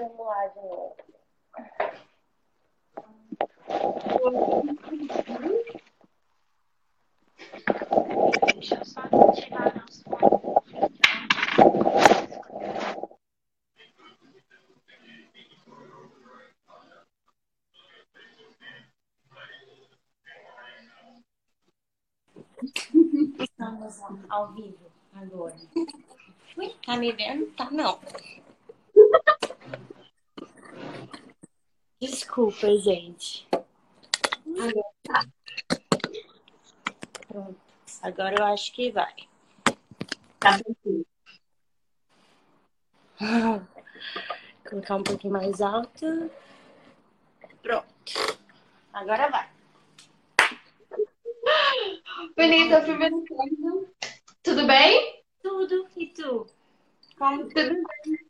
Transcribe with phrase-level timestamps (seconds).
[0.00, 0.96] de novo.
[8.54, 10.40] Deixa eu só tirar os fones.
[23.40, 25.56] Estamos ao vivo agora.
[26.56, 27.46] Ui, tá me vendo?
[27.56, 27.98] Tá não.
[32.00, 33.46] Desculpa, gente.
[37.28, 37.60] Pronto.
[38.00, 39.14] Agora eu acho que vai.
[40.38, 41.06] Tá tranquilo.
[44.66, 46.30] Colocar um pouquinho mais alto.
[47.62, 47.86] Pronto.
[48.94, 49.50] Agora vai.
[52.34, 53.90] Bonita, primeira coisa.
[54.42, 55.22] Tudo bem?
[55.42, 55.86] Tudo.
[55.96, 56.46] E tu?
[57.18, 58.29] Como Tudo bem.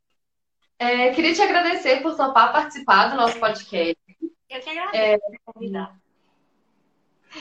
[0.80, 3.94] É, queria te agradecer por topar participar do nosso podcast.
[4.48, 5.94] Eu que agradeço por convidar.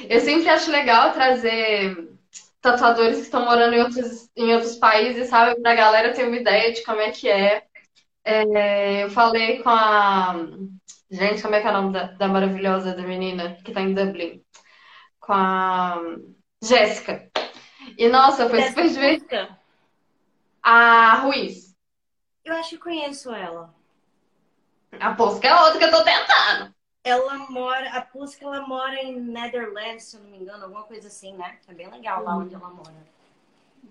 [0.10, 2.10] Eu sempre acho legal trazer
[2.60, 5.60] tatuadores que estão morando em outros, em outros países, sabe?
[5.62, 7.64] Pra galera ter uma ideia de como é que é.
[8.26, 10.36] É, eu falei com a.
[11.10, 13.94] Gente, como é que é o nome da, da maravilhosa da menina que tá em
[13.94, 14.44] Dublin?
[15.18, 15.98] Com a
[16.62, 17.32] Jéssica.
[17.98, 19.58] E nossa, foi super Dessa divertido.
[20.62, 21.69] A Ruiz.
[22.44, 23.74] Eu acho que conheço ela.
[25.00, 26.74] A Posca é outra que eu tô tentando.
[27.04, 31.08] Ela mora, a Pusca, ela mora em Netherlands, se eu não me engano, alguma coisa
[31.08, 31.58] assim, né?
[31.68, 32.96] É bem legal lá onde ela mora.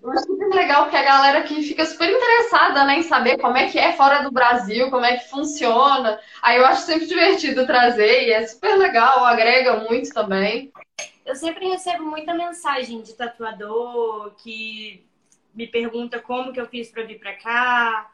[0.01, 3.57] Eu acho super legal porque a galera aqui fica super interessada, né, em saber como
[3.57, 6.19] é que é fora do Brasil, como é que funciona.
[6.41, 10.71] Aí eu acho sempre divertido trazer e é super legal, agrega muito também.
[11.25, 15.05] Eu sempre recebo muita mensagem de tatuador que
[15.53, 18.09] me pergunta como que eu fiz para vir para cá,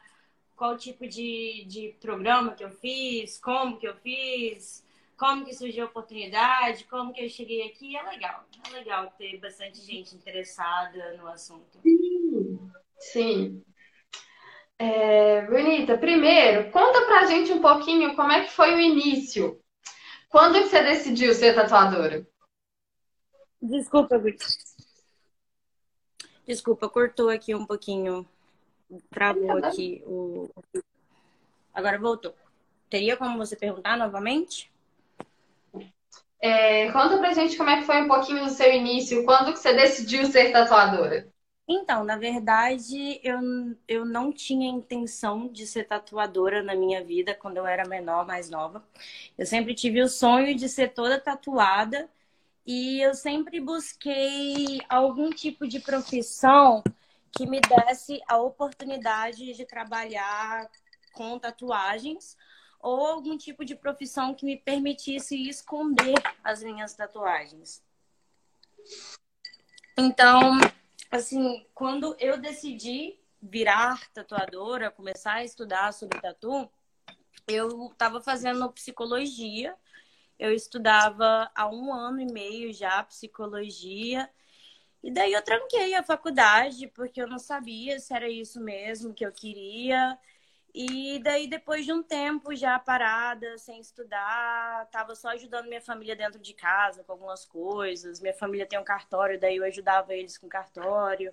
[0.56, 4.86] qual tipo de, de programa que eu fiz, como que eu fiz,
[5.18, 7.96] como que surgiu a oportunidade, como que eu cheguei aqui.
[7.96, 11.80] É legal, é legal ter bastante gente interessada no assunto.
[12.98, 13.64] Sim.
[14.78, 19.62] É, Bonita, primeiro, conta pra gente um pouquinho como é que foi o início.
[20.30, 22.28] Quando que você decidiu ser tatuadora?
[23.62, 24.46] Desculpa, Guti.
[26.46, 28.28] Desculpa, cortou aqui um pouquinho.
[29.10, 30.50] Travou aqui o.
[31.74, 32.34] Agora voltou.
[32.90, 34.72] Teria como você perguntar novamente?
[36.40, 39.60] É, conta pra gente como é que foi um pouquinho do seu início, quando que
[39.60, 41.28] você decidiu ser tatuadora?
[41.68, 43.40] Então, na verdade, eu,
[43.88, 48.50] eu não tinha intenção de ser tatuadora na minha vida quando eu era menor, mais
[48.52, 48.84] nova.
[49.36, 52.08] Eu sempre tive o sonho de ser toda tatuada
[52.66, 56.84] e eu sempre busquei algum tipo de profissão
[57.36, 60.70] que me desse a oportunidade de trabalhar
[61.14, 62.38] com tatuagens
[62.80, 67.84] ou algum tipo de profissão que me permitisse esconder as minhas tatuagens.
[69.98, 70.60] Então,
[71.12, 76.70] assim, quando eu decidi virar tatuadora, começar a estudar sobre tatu,
[77.48, 79.76] eu estava fazendo psicologia.
[80.38, 84.30] Eu estudava há um ano e meio já psicologia.
[85.06, 89.24] E daí eu tranquei a faculdade, porque eu não sabia se era isso mesmo que
[89.24, 90.18] eu queria.
[90.74, 96.16] E daí, depois de um tempo já parada, sem estudar, tava só ajudando minha família
[96.16, 98.20] dentro de casa com algumas coisas.
[98.20, 101.32] Minha família tem um cartório, daí eu ajudava eles com cartório.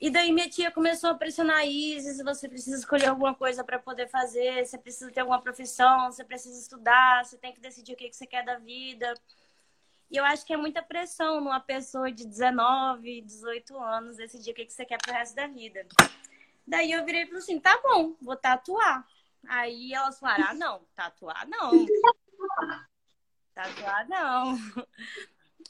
[0.00, 4.08] E daí minha tia começou a pressionar Isis, você precisa escolher alguma coisa para poder
[4.08, 8.12] fazer, você precisa ter alguma profissão, você precisa estudar, você tem que decidir o que
[8.12, 9.14] você quer da vida.
[10.12, 14.54] E eu acho que é muita pressão numa pessoa de 19, 18 anos decidir o
[14.54, 15.86] que você quer pro resto da vida.
[16.66, 19.08] Daí eu virei e falei assim: tá bom, vou tatuar.
[19.48, 21.86] Aí elas falaram: ah, não, tatuar não.
[23.54, 24.58] Tatuar não.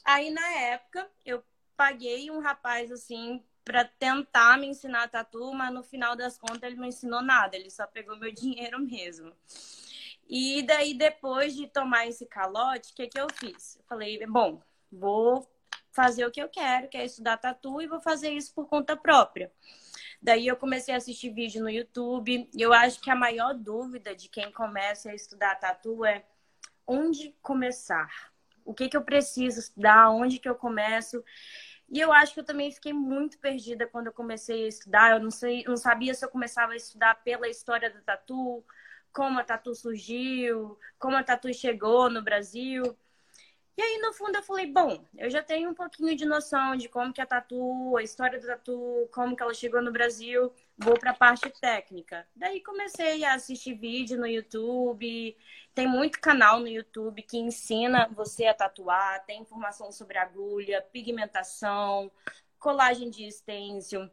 [0.03, 1.41] Aí na época eu
[1.77, 6.75] paguei um rapaz assim para tentar me ensinar tatu, mas no final das contas ele
[6.75, 9.33] não ensinou nada, ele só pegou meu dinheiro mesmo.
[10.27, 13.75] E daí depois de tomar esse calote, o que que eu fiz?
[13.75, 14.61] Eu falei: bom,
[14.91, 15.47] vou
[15.91, 18.97] fazer o que eu quero, que é estudar tatu e vou fazer isso por conta
[18.97, 19.51] própria.
[20.21, 22.49] Daí eu comecei a assistir vídeo no YouTube.
[22.55, 26.23] E eu acho que a maior dúvida de quem começa a estudar tatu é
[26.87, 28.09] onde começar?
[28.65, 30.09] O que, que eu preciso estudar?
[30.09, 31.23] Onde que eu começo?
[31.89, 35.11] E eu acho que eu também fiquei muito perdida quando eu comecei a estudar.
[35.11, 38.63] Eu não sei, não sabia se eu começava a estudar pela história da tatu,
[39.13, 42.97] como a tatu surgiu, como a tatu chegou no Brasil.
[43.75, 46.87] E aí, no fundo, eu falei, bom, eu já tenho um pouquinho de noção de
[46.87, 50.97] como que a tatu, a história do tatu, como que ela chegou no Brasil, vou
[50.99, 52.27] para a parte técnica.
[52.35, 55.35] Daí comecei a assistir vídeo no YouTube,
[55.73, 62.11] tem muito canal no YouTube que ensina você a tatuar, tem informação sobre agulha, pigmentação,
[62.59, 64.07] colagem de stencil.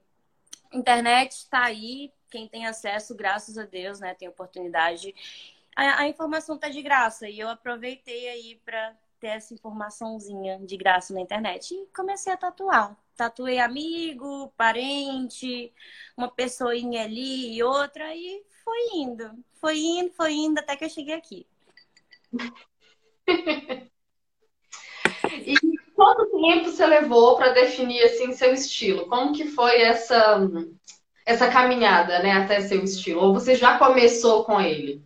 [0.73, 5.15] Internet está aí, quem tem acesso, graças a Deus, né, tem oportunidade.
[5.77, 10.77] A, a informação tá de graça e eu aproveitei aí para ter essa informaçãozinha de
[10.77, 11.75] graça na internet.
[11.75, 12.97] E comecei a tatuar.
[13.17, 15.73] Tatuei amigo, parente,
[16.17, 19.31] uma pessoinha ali e outra, e foi indo.
[19.61, 21.47] Foi indo, foi indo, até que eu cheguei aqui.
[25.47, 29.07] e quanto tempo você levou para definir assim seu estilo?
[29.07, 30.41] Como que foi essa
[31.27, 33.21] essa caminhada, né, até seu estilo?
[33.21, 35.05] Ou você já começou com ele?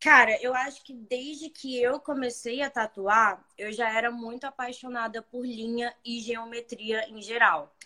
[0.00, 5.20] Cara, eu acho que desde que eu comecei a tatuar, eu já era muito apaixonada
[5.20, 7.76] por linha e geometria em geral.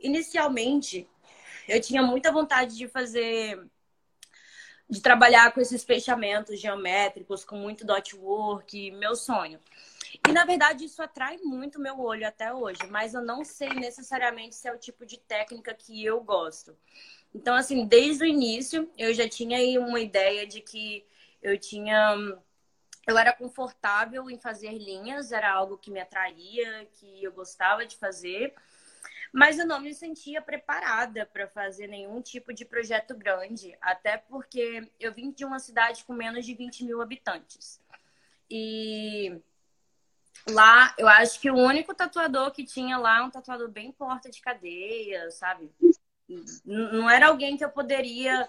[0.00, 1.08] Inicialmente,
[1.68, 3.70] eu tinha muita vontade de fazer
[4.90, 9.58] de trabalhar com esses fechamentos geométricos, com muito dot work, meu sonho.
[10.28, 14.54] E na verdade isso atrai muito meu olho até hoje, mas eu não sei necessariamente
[14.54, 16.76] se é o tipo de técnica que eu gosto.
[17.34, 21.04] Então, assim, desde o início, eu já tinha aí uma ideia de que
[21.42, 22.14] eu tinha.
[23.06, 27.96] Eu era confortável em fazer linhas, era algo que me atraía, que eu gostava de
[27.96, 28.54] fazer,
[29.32, 34.88] mas eu não me sentia preparada para fazer nenhum tipo de projeto grande, até porque
[35.00, 37.80] eu vim de uma cidade com menos de 20 mil habitantes.
[38.48, 39.40] E
[40.48, 44.40] lá, eu acho que o único tatuador que tinha lá um tatuador bem porta de
[44.40, 45.70] cadeia, sabe?
[46.64, 48.48] Não era alguém que eu poderia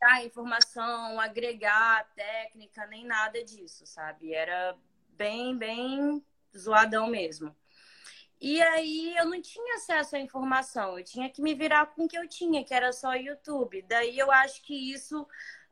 [0.00, 4.32] dar informação, agregar técnica, nem nada disso, sabe?
[4.34, 4.76] Era
[5.10, 6.24] bem, bem
[6.56, 7.54] zoadão mesmo.
[8.40, 12.08] E aí eu não tinha acesso à informação, eu tinha que me virar com o
[12.08, 13.82] que eu tinha, que era só YouTube.
[13.88, 15.26] Daí eu acho que isso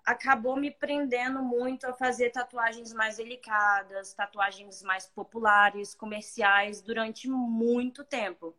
[0.07, 8.05] acabou me prendendo muito a fazer tatuagens mais delicadas, tatuagens mais populares, comerciais, durante muito
[8.05, 8.55] tempo.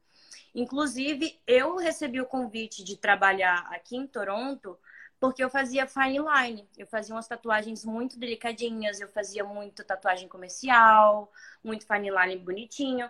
[0.53, 4.77] Inclusive, eu recebi o convite de trabalhar aqui em Toronto
[5.19, 6.67] porque eu fazia fine line.
[6.77, 11.31] Eu fazia umas tatuagens muito delicadinhas, eu fazia muito tatuagem comercial,
[11.63, 13.09] muito fine line bonitinho.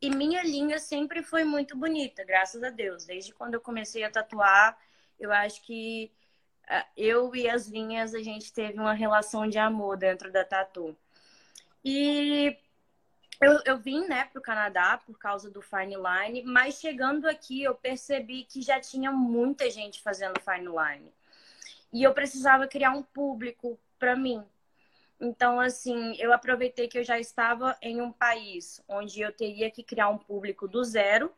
[0.00, 3.04] E minha linha sempre foi muito bonita, graças a Deus.
[3.04, 4.76] Desde quando eu comecei a tatuar,
[5.18, 6.12] eu acho que
[6.96, 10.96] eu e as linhas a gente teve uma relação de amor dentro da tatu.
[11.84, 12.56] E
[13.40, 17.62] eu, eu vim, né, para o Canadá por causa do Fine Line, mas chegando aqui
[17.62, 21.12] eu percebi que já tinha muita gente fazendo Fine Line.
[21.92, 24.44] E eu precisava criar um público para mim.
[25.20, 29.82] Então, assim, eu aproveitei que eu já estava em um país onde eu teria que
[29.82, 31.32] criar um público do zero.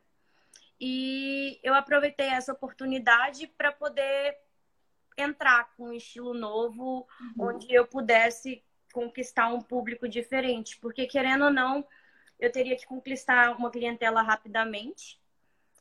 [0.78, 4.38] E eu aproveitei essa oportunidade para poder
[5.20, 7.48] entrar com um estilo novo, uhum.
[7.48, 8.62] onde eu pudesse
[8.92, 11.86] conquistar um público diferente, porque querendo ou não,
[12.38, 15.20] eu teria que conquistar uma clientela rapidamente.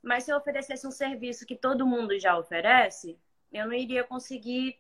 [0.04, 3.18] Mas se eu oferecesse um serviço que todo mundo já oferece,
[3.52, 4.78] eu não iria conseguir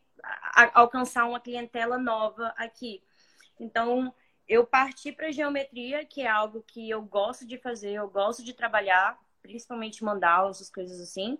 [0.74, 3.02] alcançar uma clientela nova aqui.
[3.60, 4.14] Então,
[4.48, 8.54] eu parti para geometria, que é algo que eu gosto de fazer, eu gosto de
[8.54, 11.38] trabalhar, principalmente mandalas, essas coisas assim.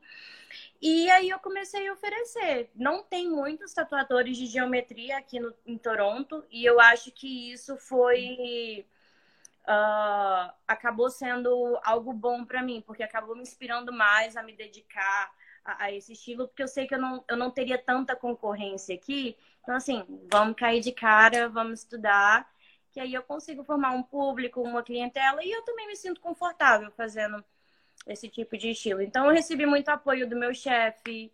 [0.82, 2.70] E aí eu comecei a oferecer.
[2.76, 7.78] Não tem muitos tatuadores de geometria aqui no, em Toronto, e eu acho que isso
[7.78, 8.86] foi.
[9.68, 15.32] Uh, acabou sendo algo bom para mim, porque acabou me inspirando mais a me dedicar
[15.64, 18.96] a, a, esse estilo, porque eu sei que eu não, eu não teria tanta concorrência
[18.96, 19.38] aqui.
[19.62, 22.50] Então, assim, vamos cair de cara, vamos estudar,
[22.92, 26.92] que aí eu consigo formar um público, uma clientela, e eu também me sinto confortável
[26.92, 27.44] fazendo
[28.08, 29.02] esse tipo de estilo.
[29.02, 31.32] Então, eu recebi muito apoio do meu chefe,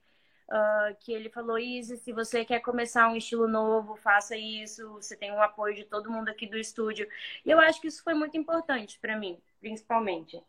[0.50, 4.93] uh, que ele falou: Izzy, se você quer começar um estilo novo, faça isso.
[4.93, 7.07] Você tem o apoio de todo mundo aqui do estúdio.
[7.45, 10.41] E eu acho que isso foi muito importante para mim, principalmente.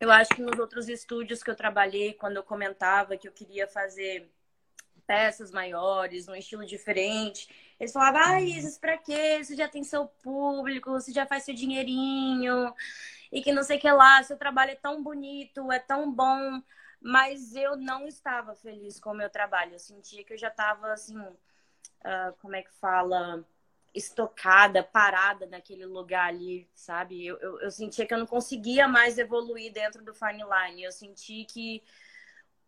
[0.00, 3.66] Eu acho que nos outros estúdios que eu trabalhei, quando eu comentava que eu queria
[3.66, 4.30] fazer
[5.06, 7.48] peças maiores, um estilo diferente,
[7.80, 9.42] eles falavam: Ah, Isis, pra quê?
[9.42, 12.72] Você já tem seu público, você já faz seu dinheirinho
[13.32, 16.62] e que não sei o que lá, seu trabalho é tão bonito, é tão bom,
[17.00, 19.74] mas eu não estava feliz com o meu trabalho.
[19.74, 23.44] Eu sentia que eu já estava assim, uh, como é que fala?
[23.94, 27.26] estocada, parada naquele lugar ali, sabe?
[27.26, 30.82] Eu, eu, eu, sentia que eu não conseguia mais evoluir dentro do Fine Line.
[30.82, 31.82] Eu senti que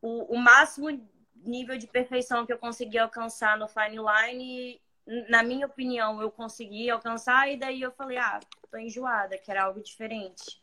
[0.00, 0.88] o, o máximo
[1.36, 6.88] nível de perfeição que eu conseguia alcançar no Fine Line na minha opinião, eu consegui
[6.90, 8.40] alcançar, e daí eu falei, ah,
[8.70, 10.60] tô enjoada, quero algo diferente.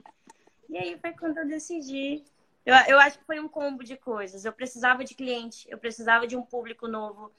[0.70, 2.24] E aí foi quando eu decidi.
[2.66, 4.44] Eu, eu acho que foi um combo de coisas.
[4.44, 7.32] Eu precisava de cliente, eu precisava de um público novo.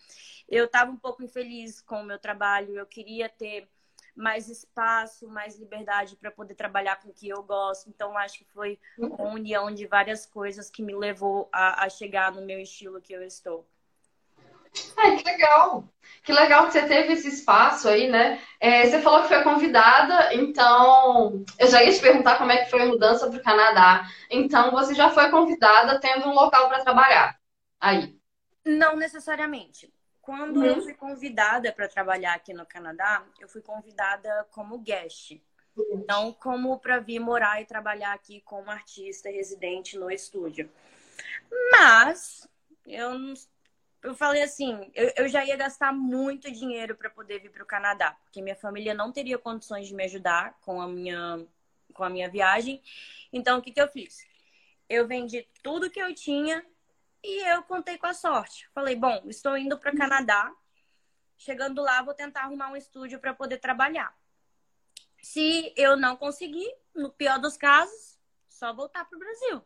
[0.48, 3.68] Eu estava um pouco infeliz com o meu trabalho, eu queria ter
[4.16, 7.88] mais espaço, mais liberdade para poder trabalhar com o que eu gosto.
[7.88, 12.32] Então, acho que foi uma união de várias coisas que me levou a, a chegar
[12.32, 13.64] no meu estilo que eu estou.
[14.96, 15.84] Ai, que legal!
[16.22, 18.38] Que legal que você teve esse espaço aí, né?
[18.60, 22.70] É, você falou que foi convidada, então eu já ia te perguntar como é que
[22.70, 24.06] foi a mudança para o Canadá.
[24.30, 27.38] Então você já foi convidada tendo um local para trabalhar
[27.80, 28.14] aí?
[28.62, 29.90] Não necessariamente.
[30.20, 30.66] Quando uhum.
[30.66, 35.40] eu fui convidada para trabalhar aqui no Canadá, eu fui convidada como guest.
[36.06, 40.70] Não como para vir morar e trabalhar aqui como artista residente no estúdio.
[41.70, 42.46] Mas
[42.84, 43.12] eu
[44.02, 47.66] eu falei assim, eu, eu já ia gastar muito dinheiro para poder vir para o
[47.66, 51.44] Canadá, porque minha família não teria condições de me ajudar com a minha,
[51.92, 52.82] com a minha viagem.
[53.32, 54.26] Então, o que, que eu fiz?
[54.88, 56.64] Eu vendi tudo que eu tinha
[57.22, 58.68] e eu contei com a sorte.
[58.72, 60.54] Falei, bom, estou indo para o Canadá.
[61.36, 64.16] Chegando lá, vou tentar arrumar um estúdio para poder trabalhar.
[65.20, 69.62] Se eu não conseguir, no pior dos casos, só voltar para o Brasil.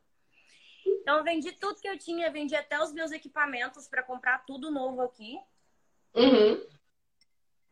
[1.03, 4.71] Então, eu vendi tudo que eu tinha, vendi até os meus equipamentos para comprar tudo
[4.71, 5.37] novo aqui.
[6.15, 6.65] Uhum.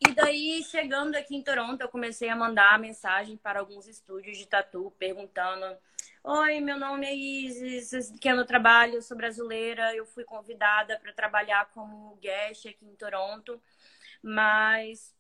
[0.00, 4.46] E daí, chegando aqui em Toronto, eu comecei a mandar mensagem para alguns estúdios de
[4.46, 5.64] tatu, perguntando:
[6.24, 10.98] Oi, meu nome é Isis, esse aqui é trabalho, eu sou brasileira, eu fui convidada
[10.98, 13.62] para trabalhar como guest aqui em Toronto,
[14.20, 15.14] mas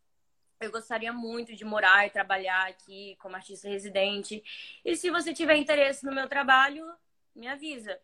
[0.60, 4.42] eu gostaria muito de morar e trabalhar aqui como artista residente.
[4.84, 6.90] E se você tiver interesse no meu trabalho,
[7.34, 7.98] me avisa.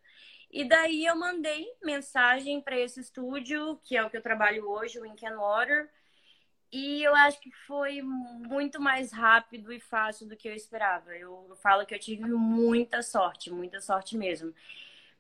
[0.51, 4.99] E daí eu mandei mensagem para esse estúdio, que é o que eu trabalho hoje,
[4.99, 5.91] o Ink and Water.
[6.73, 11.17] E eu acho que foi muito mais rápido e fácil do que eu esperava.
[11.17, 14.55] Eu falo que eu tive muita sorte, muita sorte mesmo.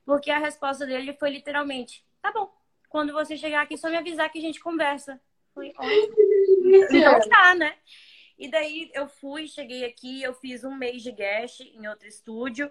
[0.04, 2.52] Porque a resposta dele foi literalmente: tá bom,
[2.88, 5.20] quando você chegar aqui, só me avisar que a gente conversa.
[5.54, 5.72] Foi
[6.90, 7.76] Então tá, né?
[8.38, 12.70] E daí eu fui, cheguei aqui, eu fiz um mês de guest em outro estúdio.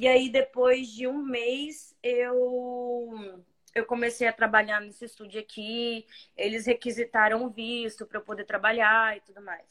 [0.00, 3.44] E aí, depois de um mês, eu,
[3.74, 6.06] eu comecei a trabalhar nesse estúdio aqui.
[6.36, 9.66] Eles requisitaram o visto para eu poder trabalhar e tudo mais.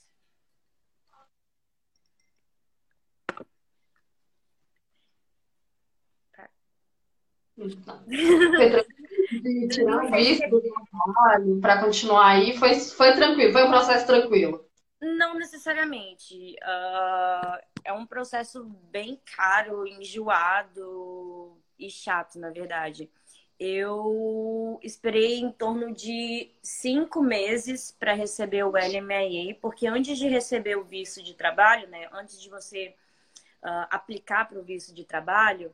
[9.72, 14.66] tirar o visto do trabalho para continuar aí foi, foi tranquilo, foi um processo tranquilo.
[15.02, 16.56] Não necessariamente.
[16.62, 23.10] Uh, é um processo bem caro, enjoado e chato, na verdade.
[23.58, 30.77] Eu esperei em torno de cinco meses para receber o LMIA, porque antes de receber
[30.77, 32.94] o visto de trabalho, né, antes de você
[33.63, 35.74] uh, aplicar para o visto de trabalho,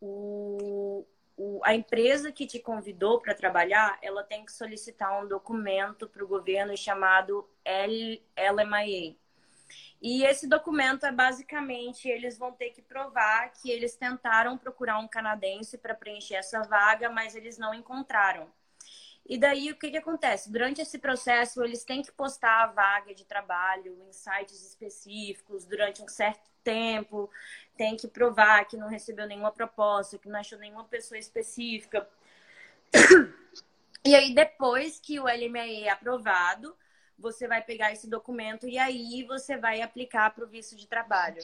[0.00, 1.04] o,
[1.36, 6.24] o, a empresa que te convidou para trabalhar, ela tem que solicitar um documento para
[6.24, 9.19] o governo chamado L, LMIA.
[10.00, 15.08] E esse documento é basicamente eles vão ter que provar que eles tentaram procurar um
[15.08, 18.48] canadense para preencher essa vaga, mas eles não encontraram.
[19.26, 20.50] E daí o que, que acontece?
[20.50, 26.02] Durante esse processo, eles têm que postar a vaga de trabalho em sites específicos durante
[26.02, 27.30] um certo tempo,
[27.76, 32.08] tem que provar que não recebeu nenhuma proposta, que não achou nenhuma pessoa específica.
[34.02, 36.74] E aí, depois que o LME é aprovado,
[37.20, 41.42] você vai pegar esse documento e aí você vai aplicar para o visto de trabalho.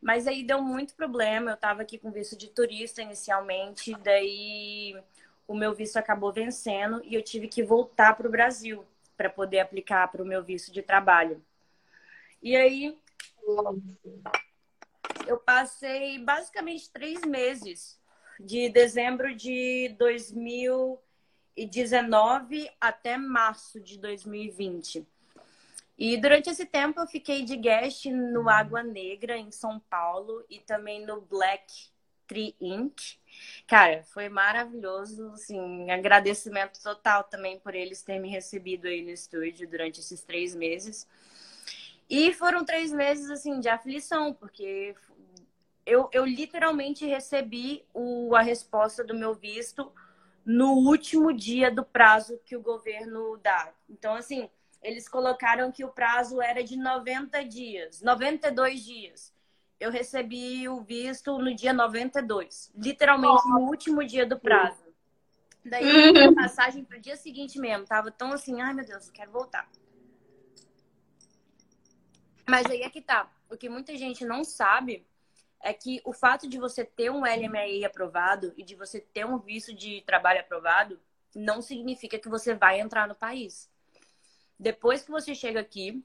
[0.00, 1.50] Mas aí deu muito problema.
[1.50, 4.96] Eu estava aqui com visto de turista inicialmente, daí
[5.46, 8.84] o meu visto acabou vencendo e eu tive que voltar para o Brasil
[9.16, 11.44] para poder aplicar para o meu visto de trabalho.
[12.42, 12.98] E aí
[15.26, 18.00] eu passei basicamente três meses,
[18.40, 19.94] de dezembro de
[21.56, 25.06] 2019 até março de 2020.
[25.98, 30.58] E durante esse tempo eu fiquei de guest no Água Negra, em São Paulo, e
[30.58, 31.90] também no Black
[32.26, 33.18] Tree Inc.
[33.66, 39.68] Cara, foi maravilhoso, assim, agradecimento total também por eles terem me recebido aí no estúdio
[39.68, 41.06] durante esses três meses.
[42.08, 44.94] E foram três meses, assim, de aflição, porque
[45.86, 49.92] eu, eu literalmente recebi o, a resposta do meu visto
[50.44, 53.72] no último dia do prazo que o governo dá.
[53.88, 54.48] Então, assim,
[54.82, 59.32] eles colocaram que o prazo era de 90 dias, 92 dias.
[59.78, 64.82] Eu recebi o visto no dia 92, literalmente no último dia do prazo.
[65.64, 67.86] Daí eu fiz passagem pro dia seguinte mesmo.
[67.86, 69.68] Tava tão assim, ai meu Deus, eu quero voltar.
[72.48, 73.30] Mas aí é que tá.
[73.48, 75.06] O que muita gente não sabe
[75.62, 79.38] é que o fato de você ter um LMAE aprovado e de você ter um
[79.38, 81.00] visto de trabalho aprovado
[81.34, 83.70] não significa que você vai entrar no país.
[84.58, 86.04] Depois que você chega aqui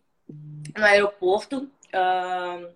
[0.78, 2.76] no aeroporto, uh,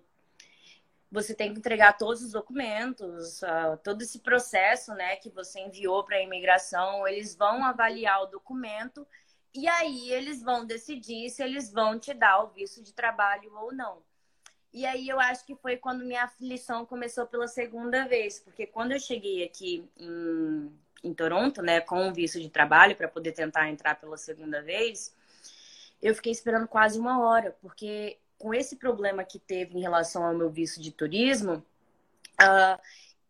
[1.10, 6.02] você tem que entregar todos os documentos, uh, todo esse processo, né, que você enviou
[6.04, 7.06] para a imigração.
[7.06, 9.06] Eles vão avaliar o documento
[9.54, 13.72] e aí eles vão decidir se eles vão te dar o visto de trabalho ou
[13.72, 14.02] não.
[14.72, 18.92] E aí eu acho que foi quando minha aflição começou pela segunda vez, porque quando
[18.92, 20.72] eu cheguei aqui em,
[21.04, 25.14] em Toronto, né, com o visto de trabalho para poder tentar entrar pela segunda vez,
[26.00, 30.34] eu fiquei esperando quase uma hora, porque com esse problema que teve em relação ao
[30.34, 31.64] meu visto de turismo,
[32.40, 32.80] uh,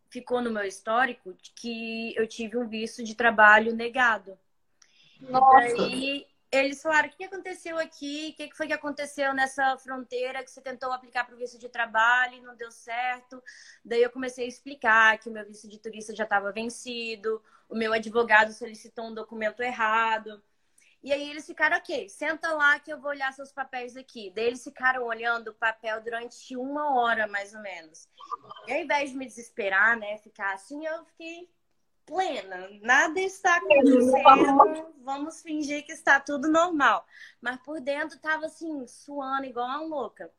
[0.08, 4.38] ficou no meu histórico que eu tive um visto de trabalho negado.
[5.20, 5.66] Nossa.
[5.66, 8.30] E daí eles falaram: o que aconteceu aqui?
[8.32, 11.68] O que foi que aconteceu nessa fronteira que você tentou aplicar para o visto de
[11.68, 13.42] trabalho e não deu certo?
[13.82, 17.74] Daí eu comecei a explicar que o meu visto de turista já estava vencido, o
[17.74, 20.42] meu advogado solicitou um documento errado.
[21.02, 24.30] E aí eles ficaram, ok, senta lá que eu vou olhar seus papéis aqui.
[24.36, 28.08] Daí eles ficaram olhando o papel durante uma hora, mais ou menos.
[28.68, 31.50] E ao invés de me desesperar, né, ficar assim, eu fiquei
[32.06, 37.06] plena, nada está acontecendo, vamos fingir que está tudo normal.
[37.40, 40.30] Mas por dentro tava assim, suando igual uma louca.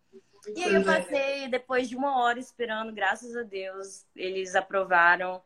[0.56, 5.42] E aí eu passei, depois de uma hora esperando, graças a Deus, eles aprovaram.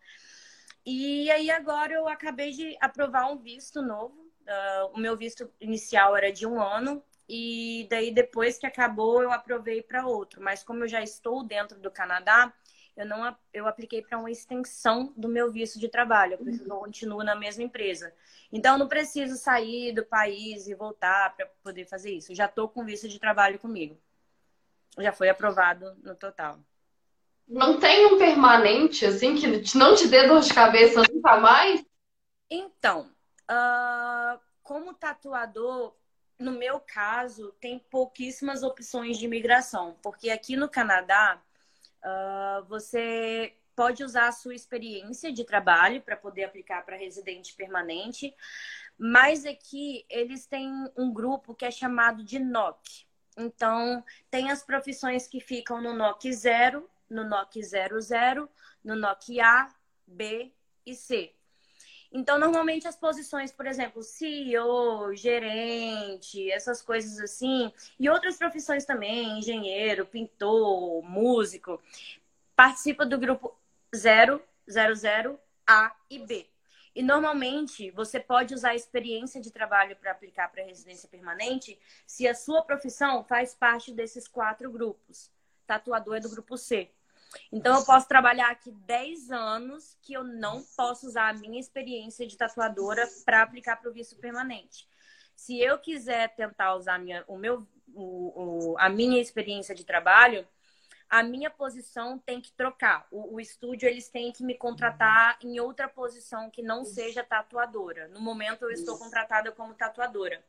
[0.86, 4.16] E aí agora eu acabei de aprovar um visto novo.
[4.42, 7.04] Uh, o meu visto inicial era de um ano.
[7.30, 10.42] E daí, depois que acabou, eu aprovei para outro.
[10.42, 12.54] Mas como eu já estou dentro do Canadá,
[12.98, 16.80] eu não eu apliquei para uma extensão do meu visto de trabalho, eu preciso, uhum.
[16.80, 18.12] continuo na mesma empresa.
[18.52, 22.32] Então eu não preciso sair do país e voltar para poder fazer isso.
[22.32, 23.96] Eu já estou com visto de trabalho comigo.
[24.98, 26.60] Já foi aprovado no total.
[27.48, 31.86] Não tem um permanente assim que não te dê dor de cabeça nunca mais?
[32.50, 33.12] Então,
[33.50, 35.96] uh, como tatuador,
[36.40, 41.42] no meu caso, tem pouquíssimas opções de imigração, porque aqui no Canadá
[42.04, 48.36] Uh, você pode usar a sua experiência de trabalho para poder aplicar para residente permanente,
[48.98, 53.06] mas aqui eles têm um grupo que é chamado de NOC.
[53.38, 58.50] Então, tem as profissões que ficam no NOC 0, no NOC 00,
[58.84, 59.70] no NOC A,
[60.08, 60.52] B
[60.84, 61.37] e C.
[62.12, 69.40] Então, normalmente as posições, por exemplo, CEO, gerente, essas coisas assim, e outras profissões também,
[69.40, 71.82] engenheiro, pintor, músico,
[72.56, 73.56] participa do grupo
[73.96, 76.48] 0, 00, A e B.
[76.96, 82.28] E normalmente você pode usar a experiência de trabalho para aplicar para residência permanente se
[82.28, 85.30] a sua profissão faz parte desses quatro grupos.
[85.68, 86.90] Tatuador é do grupo C.
[87.52, 92.26] Então eu posso trabalhar aqui 10 anos que eu não posso usar a minha experiência
[92.28, 94.88] de tatuadora para aplicar para o visto permanente.
[95.36, 100.48] Se eu quiser tentar usar minha, o meu, o, o, a minha experiência de trabalho,
[101.10, 103.08] a minha posição tem que trocar.
[103.12, 108.08] O, o, estúdio eles têm que me contratar em outra posição que não seja tatuadora.
[108.10, 110.44] No momento eu estou contratada como tatuadora.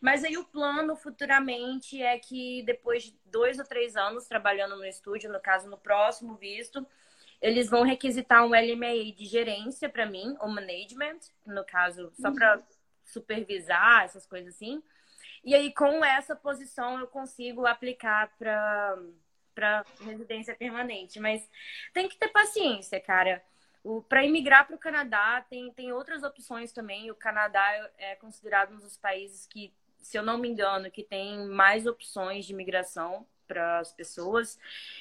[0.00, 4.84] Mas aí o plano futuramente é que depois de dois ou três anos trabalhando no
[4.84, 6.86] estúdio, no caso no próximo visto,
[7.40, 12.60] eles vão requisitar um LMA de gerência para mim, ou management, no caso, só para
[13.04, 14.82] supervisar essas coisas assim.
[15.44, 18.98] E aí com essa posição eu consigo aplicar para
[19.54, 21.48] para residência permanente, mas
[21.94, 23.42] tem que ter paciência, cara.
[24.08, 27.10] Para imigrar para o Canadá, tem, tem outras opções também.
[27.10, 29.72] O Canadá é considerado um dos países que
[30.06, 34.58] se eu não me engano, que tem mais opções de imigração para as pessoas.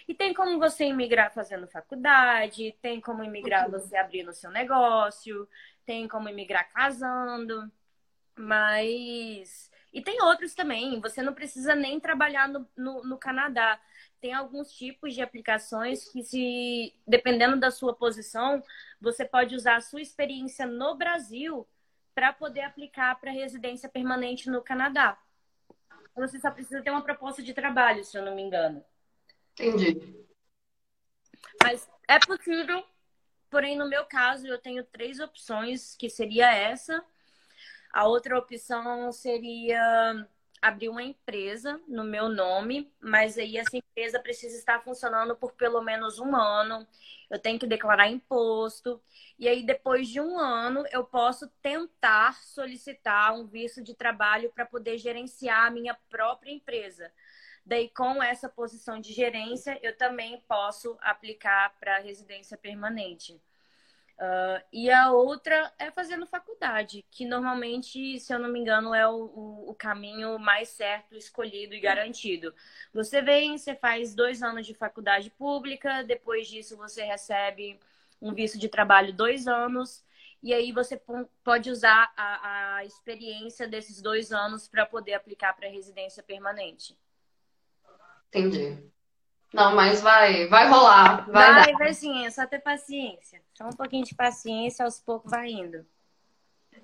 [0.07, 5.47] E tem como você imigrar fazendo faculdade, tem como imigrar você abrindo seu negócio,
[5.85, 7.71] tem como imigrar casando,
[8.35, 9.71] mas.
[9.93, 13.79] E tem outros também, você não precisa nem trabalhar no, no, no Canadá.
[14.21, 18.63] Tem alguns tipos de aplicações que, se dependendo da sua posição,
[18.99, 21.67] você pode usar a sua experiência no Brasil
[22.13, 25.19] para poder aplicar para residência permanente no Canadá.
[26.15, 28.83] Você só precisa ter uma proposta de trabalho, se eu não me engano.
[29.59, 30.25] Entendi.
[31.61, 32.83] Mas é possível,
[33.49, 37.03] porém, no meu caso, eu tenho três opções, que seria essa.
[37.91, 40.27] A outra opção seria
[40.61, 45.81] abrir uma empresa no meu nome, mas aí essa empresa precisa estar funcionando por pelo
[45.81, 46.87] menos um ano.
[47.29, 49.01] Eu tenho que declarar imposto.
[49.37, 54.65] E aí, depois de um ano, eu posso tentar solicitar um visto de trabalho para
[54.65, 57.11] poder gerenciar a minha própria empresa.
[57.65, 63.41] Daí, com essa posição de gerência, eu também posso aplicar para residência permanente.
[64.17, 69.05] Uh, e a outra é fazendo faculdade, que normalmente, se eu não me engano, é
[69.05, 72.53] o, o, o, caminho mais certo, escolhido e garantido.
[72.93, 77.77] Você vem, você faz dois anos de faculdade pública, depois disso você recebe
[78.21, 80.01] um visto de trabalho dois anos,
[80.41, 81.01] e aí você
[81.43, 86.97] pode usar a, a experiência desses dois anos para poder aplicar para residência permanente.
[88.29, 88.94] Entendi.
[89.55, 91.31] Não, mas vai, vai rolar.
[91.31, 93.41] Vai, vai, vai sim, é só ter paciência.
[93.53, 95.85] Só um pouquinho de paciência, aos poucos vai indo.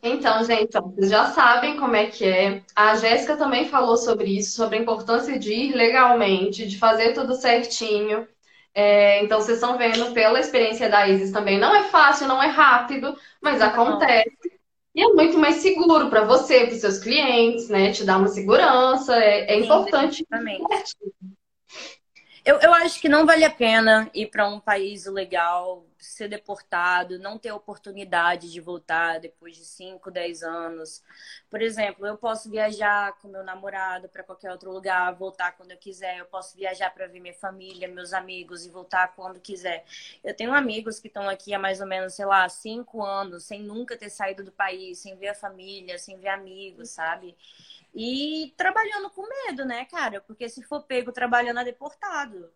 [0.01, 2.63] Então, gente, então, vocês já sabem como é que é.
[2.73, 7.35] A Jéssica também falou sobre isso, sobre a importância de ir legalmente, de fazer tudo
[7.35, 8.25] certinho.
[8.73, 11.59] É, então, vocês estão vendo pela experiência da Isis também.
[11.59, 14.31] Não é fácil, não é rápido, mas acontece.
[14.95, 17.91] E é muito mais seguro para você, para os seus clientes, né?
[17.91, 19.13] Te dá uma segurança.
[19.17, 20.25] É, é Sim, importante.
[20.25, 20.63] Exatamente.
[22.43, 27.19] Eu, eu acho que não vale a pena ir para um país legal, ser deportado,
[27.19, 31.03] não ter oportunidade de voltar depois de 5, 10 anos.
[31.51, 35.77] Por exemplo, eu posso viajar com meu namorado para qualquer outro lugar, voltar quando eu
[35.77, 36.17] quiser.
[36.17, 39.85] Eu posso viajar para ver minha família, meus amigos e voltar quando quiser.
[40.23, 43.61] Eu tenho amigos que estão aqui há mais ou menos, sei lá, 5 anos, sem
[43.61, 47.35] nunca ter saído do país, sem ver a família, sem ver amigos, sabe?
[47.93, 50.21] E trabalhando com medo, né, cara?
[50.21, 52.51] Porque se for pego trabalhando é deportado.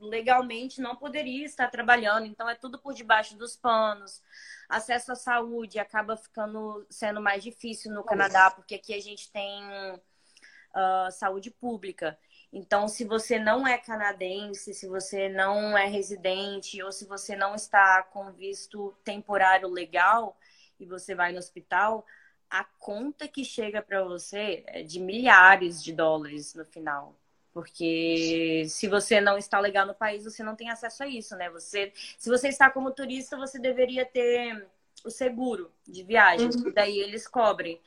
[0.00, 4.22] Legalmente não poderia estar trabalhando, então é tudo por debaixo dos panos.
[4.68, 9.62] Acesso à saúde acaba ficando sendo mais difícil no Canadá, porque aqui a gente tem
[9.94, 12.18] uh, saúde pública.
[12.50, 17.54] Então, se você não é canadense, se você não é residente, ou se você não
[17.54, 20.38] está com visto temporário legal
[20.80, 22.06] e você vai no hospital,
[22.50, 27.14] a conta que chega para você é de milhares de dólares no final.
[27.52, 31.50] Porque se você não está legal no país, você não tem acesso a isso, né?
[31.50, 34.66] Você, se você está como turista, você deveria ter
[35.04, 36.72] o seguro de viagem, uhum.
[36.72, 37.80] daí eles cobrem.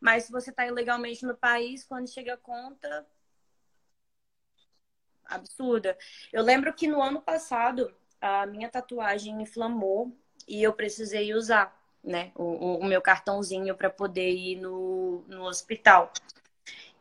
[0.00, 3.06] Mas se você está ilegalmente no país, quando chega a conta,
[5.24, 5.96] absurda.
[6.32, 11.76] Eu lembro que no ano passado a minha tatuagem inflamou e eu precisei usar
[12.06, 12.30] né?
[12.36, 16.12] O, o meu cartãozinho para poder ir no, no hospital.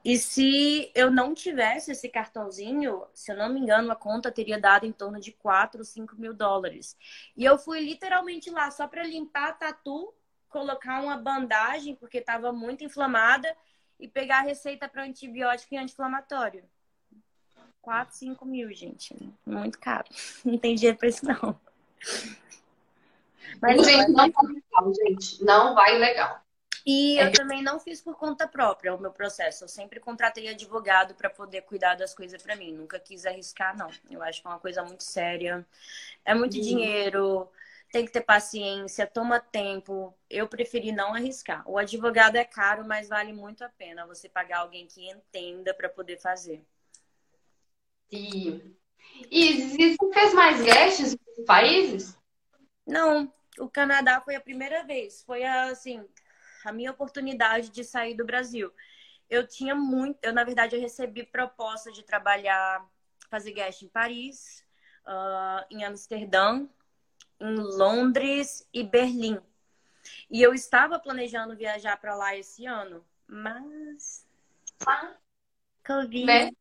[0.04, 4.60] E se eu não tivesse esse cartãozinho, se eu não me engano, a conta teria
[4.60, 6.98] dado em torno de 4 ou 5 mil dólares.
[7.36, 10.14] E eu fui literalmente lá só para limpar a tatu,
[10.50, 13.56] colocar uma bandagem, porque estava muito inflamada,
[14.00, 16.64] e pegar a receita para antibiótico e anti-inflamatório.
[17.82, 19.16] 4, 5 mil, gente.
[19.46, 20.08] Muito caro.
[20.44, 21.60] Não tem dinheiro para isso, não.
[23.62, 25.44] Mas gente, não vai legal, gente.
[25.44, 26.46] Não vai legal.
[26.86, 27.26] E é.
[27.26, 29.64] eu também não fiz por conta própria o meu processo.
[29.64, 32.72] Eu sempre contratei advogado para poder cuidar das coisas para mim.
[32.74, 33.90] Nunca quis arriscar, não.
[34.10, 35.66] Eu acho que é uma coisa muito séria.
[36.24, 36.62] É muito uhum.
[36.62, 37.50] dinheiro,
[37.92, 40.14] tem que ter paciência, toma tempo.
[40.30, 41.64] Eu preferi não arriscar.
[41.68, 45.90] O advogado é caro, mas vale muito a pena você pagar alguém que entenda para
[45.90, 46.62] poder fazer.
[48.12, 48.76] Sim.
[49.32, 52.18] E você fez mais guests em países?
[52.86, 55.24] Não, o Canadá foi a primeira vez.
[55.24, 56.06] Foi assim,
[56.64, 58.72] a minha oportunidade de sair do Brasil.
[59.30, 62.86] Eu tinha muito, eu na verdade eu recebi proposta de trabalhar,
[63.30, 64.64] fazer guest em Paris,
[65.06, 66.68] uh, em Amsterdã,
[67.40, 69.40] em Londres e Berlim.
[70.30, 74.28] E eu estava planejando viajar para lá esse ano, mas
[75.86, 76.26] Covid.
[76.26, 76.52] Né?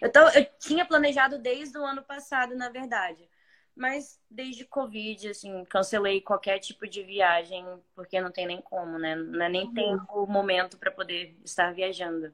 [0.00, 3.28] Eu, tô, eu tinha planejado desde o ano passado, na verdade.
[3.76, 9.16] Mas desde Covid, assim, cancelei qualquer tipo de viagem, porque não tem nem como, né?
[9.16, 9.74] Não é nem uhum.
[9.74, 12.32] tempo, momento para poder estar viajando.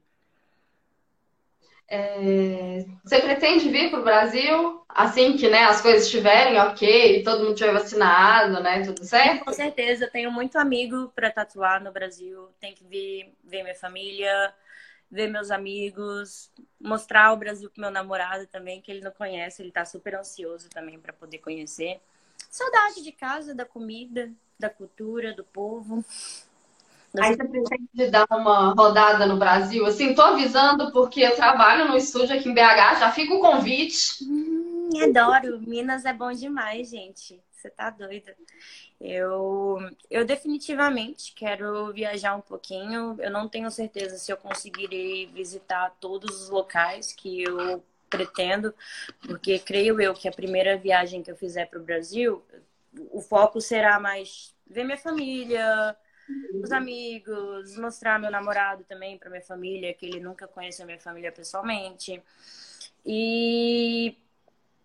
[1.88, 2.84] É...
[3.02, 7.54] Você pretende vir para o Brasil assim que né, as coisas estiverem ok, todo mundo
[7.54, 8.84] estiver vacinado, né?
[8.84, 9.44] Tudo certo?
[9.44, 12.48] Com certeza, tenho muito amigo para tatuar no Brasil.
[12.60, 14.54] Tem que vir ver minha família,
[15.10, 19.72] ver meus amigos, mostrar o Brasil pro meu namorado também, que ele não conhece, ele
[19.72, 22.00] tá super ansioso também para poder conhecer.
[22.48, 26.04] Saudade de casa, da comida, da cultura, do povo.
[27.18, 29.84] Aí você pretende dar uma rodada no Brasil?
[29.84, 34.24] Assim, tô avisando porque eu trabalho no estúdio aqui em BH, já fica o convite.
[34.98, 35.60] Adoro.
[35.60, 37.40] Minas é bom demais, gente.
[37.52, 38.34] Você tá doida.
[39.00, 39.78] Eu,
[40.10, 43.16] eu definitivamente quero viajar um pouquinho.
[43.18, 48.74] Eu não tenho certeza se eu conseguirei visitar todos os locais que eu pretendo,
[49.22, 52.42] porque creio eu que a primeira viagem que eu fizer para o Brasil,
[53.12, 55.96] o foco será mais ver minha família,
[56.62, 61.30] os amigos, mostrar meu namorado também para minha família, que ele nunca conheceu minha família
[61.30, 62.22] pessoalmente.
[63.04, 64.16] E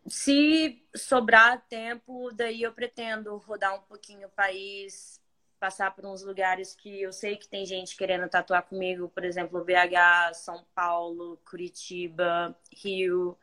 [0.07, 5.19] se sobrar tempo, daí eu pretendo rodar um pouquinho o país,
[5.59, 9.63] passar por uns lugares que eu sei que tem gente querendo tatuar comigo, por exemplo,
[9.63, 13.37] BH, São Paulo, Curitiba, Rio.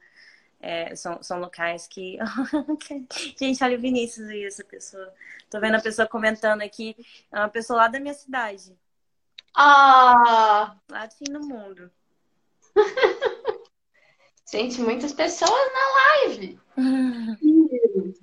[0.61, 2.19] É, são, são locais que.
[3.37, 5.13] gente, olha o Vinícius aí, essa pessoa.
[5.51, 6.95] Tô vendo a pessoa comentando aqui.
[7.33, 8.73] É uma pessoa lá da minha cidade.
[9.57, 10.77] Ah!
[10.89, 11.91] Lá do fim do mundo.
[14.53, 16.61] Gente, muitas pessoas na live.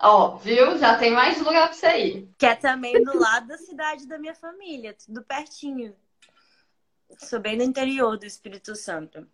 [0.00, 0.78] Ó, viu?
[0.78, 2.28] Já tem mais lugar pra você ir.
[2.38, 5.94] Que é também do lado da cidade da minha família, tudo pertinho.
[7.18, 9.28] Sou bem do interior do Espírito Santo.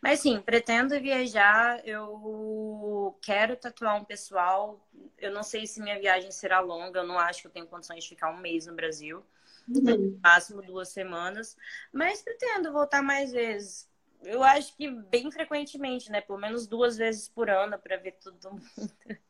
[0.00, 1.86] Mas sim, pretendo viajar.
[1.86, 4.80] Eu quero tatuar um pessoal.
[5.18, 7.00] Eu não sei se minha viagem será longa.
[7.00, 9.22] Eu não acho que eu tenho condições de ficar um mês no Brasil.
[9.68, 10.18] Uhum.
[10.22, 11.54] Máximo duas semanas.
[11.92, 13.86] Mas pretendo voltar mais vezes
[14.22, 16.20] eu acho que bem frequentemente, né?
[16.20, 18.62] Pelo menos duas vezes por ano para ver todo mundo.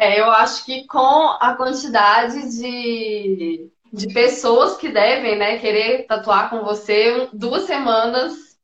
[0.00, 6.50] É, eu acho que com a quantidade de, de pessoas que devem, né, querer tatuar
[6.50, 8.58] com você, duas semanas.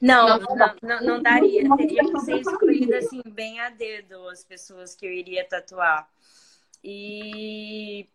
[0.00, 1.62] Não, não, não, não, não daria.
[1.76, 6.08] Teria que ser excluída assim, bem a dedo as pessoas que eu iria tatuar.
[6.82, 8.08] E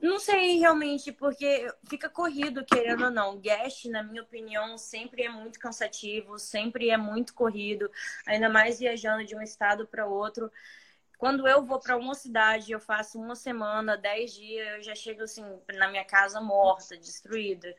[0.00, 3.38] não sei realmente, porque fica corrido, querendo ou não.
[3.38, 7.90] Guest, na minha opinião, sempre é muito cansativo, sempre é muito corrido,
[8.26, 10.50] ainda mais viajando de um estado para outro.
[11.18, 15.22] Quando eu vou para uma cidade, eu faço uma semana, dez dias, eu já chego
[15.22, 17.74] assim na minha casa morta, destruída.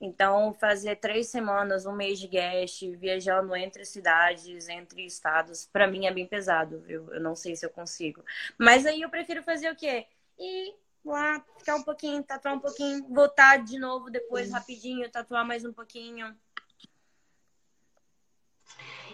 [0.00, 6.06] Então, fazer três semanas, um mês de guest, viajando entre cidades, entre estados, para mim
[6.06, 7.12] é bem pesado, viu?
[7.14, 8.24] Eu não sei se eu consigo.
[8.58, 10.06] Mas aí eu prefiro fazer o quê?
[10.36, 10.74] E
[11.10, 15.72] lá, ficar um pouquinho, tatuar um pouquinho, voltar de novo depois rapidinho, tatuar mais um
[15.72, 16.36] pouquinho.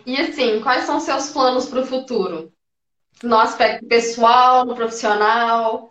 [0.06, 2.52] E assim, quais são seus planos para o futuro?
[3.22, 5.88] No aspecto pessoal, no profissional?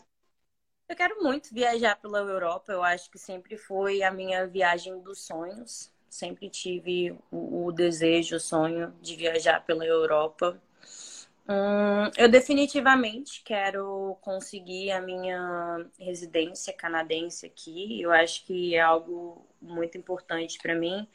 [0.89, 2.71] Eu quero muito viajar pela Europa.
[2.71, 5.91] Eu acho que sempre foi a minha viagem dos sonhos.
[6.10, 10.60] Sempre tive o, o desejo, o sonho de viajar pela Europa.
[11.49, 18.01] Hum, eu definitivamente quero conseguir a minha residência canadense aqui.
[18.01, 21.07] Eu acho que é algo muito importante para mim.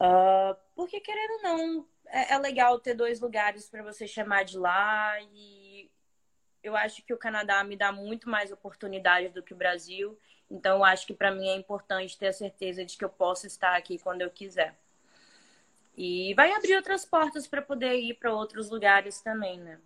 [0.00, 4.56] Uh, porque, querendo ou não, é, é legal ter dois lugares para você chamar de
[4.58, 5.20] lá.
[5.34, 5.90] E
[6.62, 10.18] eu acho que o Canadá me dá muito mais oportunidades do que o Brasil.
[10.50, 13.46] Então, eu acho que para mim é importante ter a certeza de que eu posso
[13.46, 14.78] estar aqui quando eu quiser.
[15.96, 19.78] E vai abrir outras portas para poder ir para outros lugares também, né?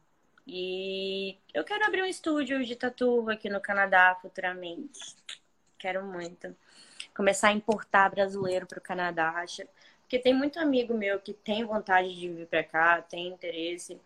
[0.46, 4.98] E eu quero abrir um estúdio de tatu aqui no Canadá futuramente.
[5.78, 6.54] Quero muito.
[7.14, 9.44] Começar a importar brasileiro para o Canadá.
[10.00, 14.00] Porque tem muito amigo meu que tem vontade de vir para cá, tem interesse.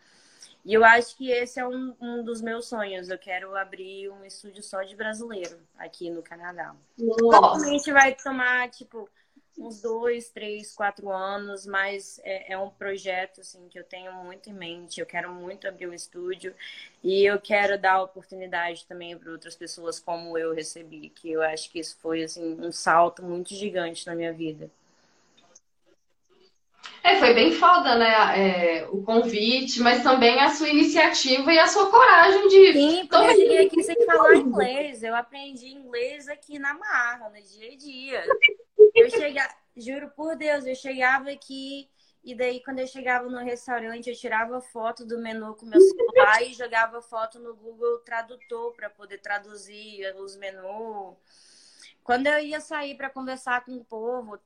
[0.64, 3.08] E eu acho que esse é um, um, dos meus sonhos.
[3.08, 6.74] Eu quero abrir um estúdio só de brasileiro aqui no Canadá.
[6.96, 9.08] Provavelmente vai tomar, tipo,
[9.58, 14.50] uns dois, três, quatro anos, mas é, é, um projeto assim que eu tenho muito
[14.50, 15.00] em mente.
[15.00, 16.54] Eu quero muito abrir um estúdio
[17.02, 21.70] e eu quero dar oportunidade também para outras pessoas como eu recebi, que eu acho
[21.70, 24.70] que isso foi assim um salto muito gigante na minha vida.
[27.02, 28.80] É, foi bem foda, né?
[28.80, 32.72] É, o convite, mas também a sua iniciativa e a sua coragem de.
[32.72, 35.02] Sim, porque eu cheguei aqui sem falar inglês.
[35.02, 38.24] Eu aprendi inglês aqui na marra, no dia a dia.
[38.94, 41.88] Eu chegava, juro por Deus, eu chegava aqui
[42.24, 46.42] e daí quando eu chegava no restaurante, eu tirava foto do menu com meu celular
[46.42, 51.16] e jogava foto no Google Tradutor para poder traduzir os menus.
[52.02, 54.38] Quando eu ia sair para conversar com o povo,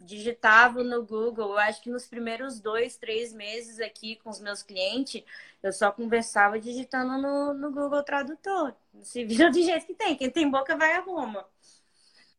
[0.00, 1.52] digitava no Google.
[1.52, 5.22] Eu acho que nos primeiros dois, três meses aqui com os meus clientes,
[5.62, 8.74] eu só conversava digitando no, no Google Tradutor.
[9.02, 10.16] Se vira do jeito que tem.
[10.16, 11.46] Quem tem boca vai a Roma.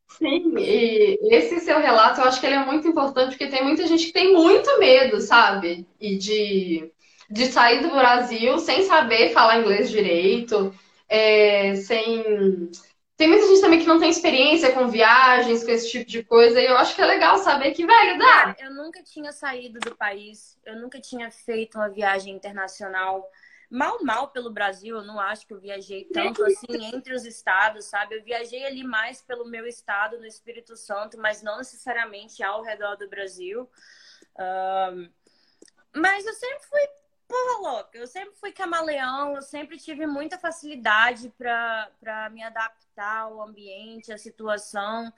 [0.08, 3.86] Sim, e esse seu relato eu acho que ele é muito importante porque tem muita
[3.86, 5.86] gente que tem muito medo, sabe?
[6.00, 6.92] E de,
[7.30, 10.74] de sair do Brasil sem saber falar inglês direito,
[11.10, 12.70] é, sem.
[13.18, 16.62] Tem muita gente também que não tem experiência com viagens, com esse tipo de coisa,
[16.62, 18.56] e eu acho que é legal saber que, velho, dá.
[18.60, 23.28] Eu nunca tinha saído do país, eu nunca tinha feito uma viagem internacional
[23.70, 24.98] mal, mal pelo Brasil.
[24.98, 28.16] Eu não acho que eu viajei tanto assim entre os estados, sabe?
[28.16, 32.96] Eu viajei ali mais pelo meu estado, no Espírito Santo, mas não necessariamente ao redor
[32.98, 33.70] do Brasil.
[34.38, 35.10] Um,
[35.96, 36.88] mas eu sempre fui
[37.28, 37.98] porra louca.
[37.98, 44.18] Eu sempre fui camaleão, eu sempre tive muita facilidade para me adaptar ao ambiente, à
[44.18, 45.12] situação.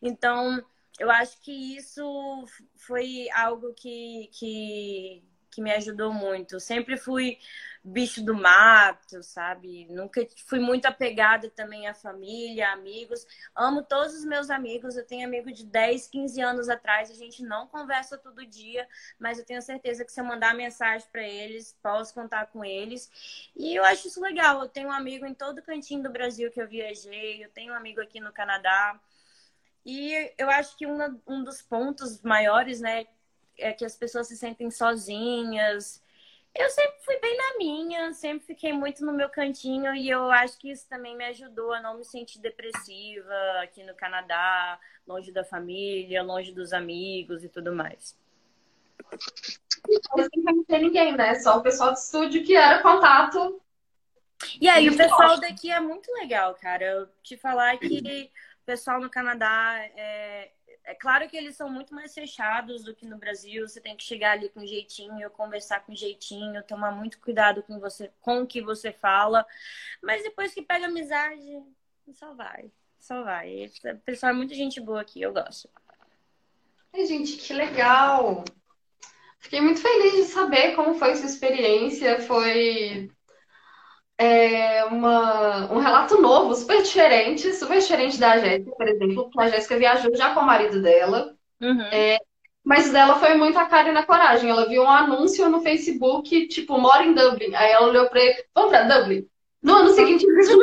[0.00, 0.64] Então,
[0.98, 2.44] eu acho que isso
[2.76, 6.56] foi algo que, que, que me ajudou muito.
[6.56, 7.38] Eu sempre fui
[7.84, 9.86] bicho do mato, sabe?
[9.90, 13.26] Nunca fui muito apegada também à família, amigos.
[13.54, 14.96] Amo todos os meus amigos.
[14.96, 17.10] Eu tenho amigo de 10, 15 anos atrás.
[17.10, 21.06] A gente não conversa todo dia, mas eu tenho certeza que se eu mandar mensagem
[21.10, 23.10] para eles, posso contar com eles.
[23.56, 24.62] E eu acho isso legal.
[24.62, 27.44] Eu tenho um amigo em todo cantinho do Brasil que eu viajei.
[27.44, 29.00] Eu tenho um amigo aqui no Canadá.
[29.84, 33.06] E eu acho que um, um dos pontos maiores, né,
[33.58, 36.00] é que as pessoas se sentem sozinhas,
[36.54, 37.51] eu sempre fui bem na
[38.12, 41.80] sempre fiquei muito no meu cantinho e eu acho que isso também me ajudou a
[41.80, 47.74] não me sentir depressiva aqui no Canadá, longe da família, longe dos amigos e tudo
[47.74, 48.16] mais.
[49.86, 51.34] Sem conhecer ninguém, né?
[51.36, 53.60] Só o pessoal do estúdio que era contato.
[54.60, 56.84] E aí, o pessoal daqui é muito legal, cara.
[56.84, 58.30] Eu te falar que
[58.62, 60.50] o pessoal no Canadá é,
[60.84, 63.66] é claro que eles são muito mais fechados do que no Brasil.
[63.66, 68.10] Você tem que chegar ali com jeitinho, conversar com jeitinho, tomar muito cuidado com você,
[68.20, 69.46] com o que você fala.
[70.02, 71.62] Mas depois que pega amizade,
[72.12, 73.66] só vai, só vai.
[73.66, 75.68] O pessoal é muita gente boa aqui, eu gosto.
[76.92, 78.44] Ai, gente, que legal!
[79.38, 82.20] Fiquei muito feliz de saber como foi sua experiência.
[82.20, 83.10] Foi
[84.22, 89.48] é uma, um relato novo, super diferente, super diferente da Jéssica, por exemplo, porque a
[89.48, 91.34] Jéssica viajou já com o marido dela.
[91.60, 91.82] Uhum.
[91.92, 92.18] É,
[92.64, 94.48] mas dela foi muito a cara e na coragem.
[94.48, 97.54] Ela viu um anúncio no Facebook, tipo, mora em Dublin.
[97.54, 99.26] Aí ela olhou pra ele, vamos pra Dublin?
[99.60, 100.54] No ano seguinte, eles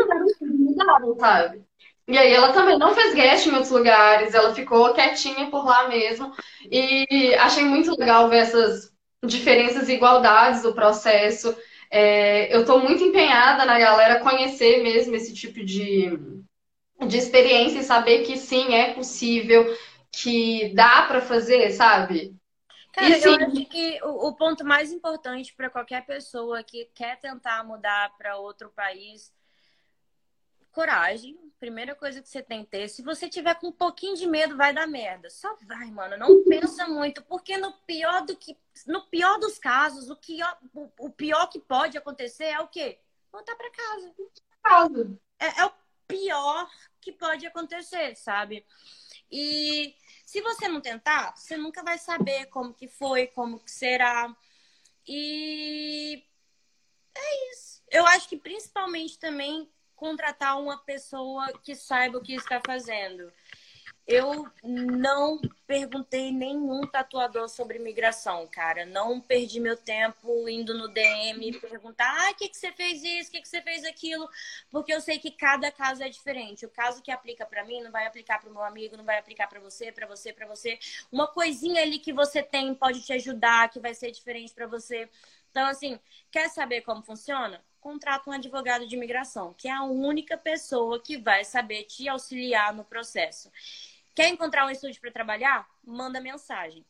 [0.41, 1.62] mudaram, sabe?
[2.08, 5.88] E aí ela também não fez guest em outros lugares, ela ficou quietinha por lá
[5.88, 6.34] mesmo.
[6.72, 8.91] E achei muito legal ver essas
[9.24, 11.56] diferenças e igualdades do processo.
[11.89, 16.12] É, eu estou muito empenhada na galera conhecer mesmo esse tipo de,
[17.08, 19.65] de experiência e saber que sim, é possível,
[20.12, 22.36] que dá para fazer, sabe?
[22.91, 27.63] Cara, eu acho que o, o ponto mais importante para qualquer pessoa que quer tentar
[27.63, 29.32] mudar para outro país
[30.71, 31.38] coragem.
[31.60, 32.88] Primeira coisa que você tem que ter.
[32.88, 35.29] Se você tiver com um pouquinho de medo, vai dar merda.
[35.29, 36.17] Só vai, mano.
[36.17, 40.39] Não pensa muito, porque no pior do que, no pior dos casos, o que
[40.73, 42.99] o, o pior que pode acontecer é o quê?
[43.32, 44.15] Voltar para casa.
[44.63, 45.19] Casa.
[45.39, 45.73] É, é o
[46.08, 46.69] pior
[47.01, 48.65] que pode acontecer, sabe?
[49.32, 54.36] E se você não tentar, você nunca vai saber como que foi, como que será.
[55.08, 56.23] E
[57.15, 57.82] é isso.
[57.91, 63.31] Eu acho que principalmente também contratar uma pessoa que saiba o que está fazendo.
[64.07, 68.83] Eu não perguntei nenhum tatuador sobre migração, cara.
[68.83, 73.29] Não perdi meu tempo indo no DM perguntar: ah, o que, que você fez isso,
[73.29, 74.27] o que, que você fez aquilo,
[74.71, 76.65] porque eu sei que cada caso é diferente.
[76.65, 79.19] O caso que aplica para mim não vai aplicar para o meu amigo, não vai
[79.19, 80.79] aplicar para você, para você, para você.
[81.12, 85.07] Uma coisinha ali que você tem pode te ajudar, que vai ser diferente para você.
[85.51, 85.99] Então, assim,
[86.31, 87.62] quer saber como funciona?
[87.80, 92.74] Contrata um advogado de imigração, que é a única pessoa que vai saber te auxiliar
[92.74, 93.52] no processo.
[94.15, 95.67] Quer encontrar um estúdio para trabalhar?
[95.84, 96.86] Manda mensagem.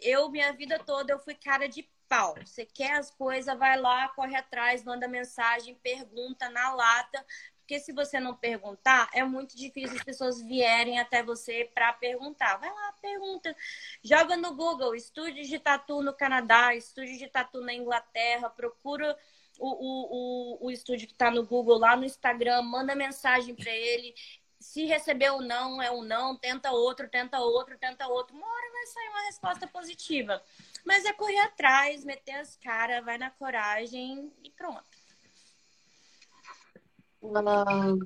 [0.00, 2.34] Eu, minha vida toda, eu fui cara de pau.
[2.44, 7.24] Você quer as coisas, vai lá, corre atrás, manda mensagem, pergunta na lata.
[7.60, 12.58] Porque se você não perguntar, é muito difícil as pessoas vierem até você para perguntar.
[12.58, 13.56] Vai lá, pergunta.
[14.02, 19.16] Joga no Google, estúdio de tatu no Canadá, estúdio de tatu na Inglaterra, procura
[19.58, 24.14] o, o, o, estúdio que está no Google lá no Instagram, manda mensagem para ele.
[24.58, 28.34] Se recebeu ou não, é um não, tenta outro, tenta outro, tenta outro.
[28.34, 30.42] Uma hora vai sair uma resposta positiva.
[30.84, 34.84] Mas é correr atrás, meter as caras, vai na coragem e pronto.
[37.22, 37.98] Não.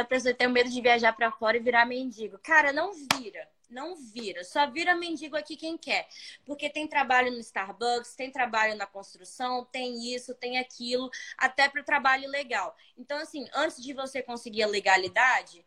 [0.00, 2.38] a pessoa tem medo de viajar para fora e virar mendigo.
[2.38, 4.44] Cara, não vira não vira.
[4.44, 6.08] Só vira mendigo aqui quem quer.
[6.46, 11.82] Porque tem trabalho no Starbucks, tem trabalho na construção, tem isso, tem aquilo, até para
[11.82, 12.74] trabalho legal.
[12.96, 15.66] Então, assim, antes de você conseguir a legalidade,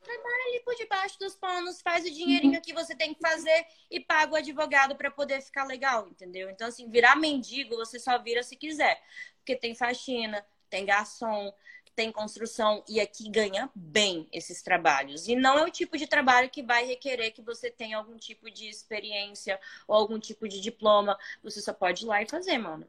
[0.00, 4.00] trabalha ali por debaixo dos panos, faz o dinheirinho que você tem que fazer e
[4.00, 6.50] paga o advogado para poder ficar legal, entendeu?
[6.50, 9.02] Então, assim, virar mendigo você só vira se quiser.
[9.36, 11.52] Porque tem faxina, tem garçom,
[11.94, 15.28] tem construção e aqui ganha bem esses trabalhos.
[15.28, 18.50] E não é o tipo de trabalho que vai requerer que você tenha algum tipo
[18.50, 21.16] de experiência ou algum tipo de diploma.
[21.42, 22.86] Você só pode ir lá e fazer, mano.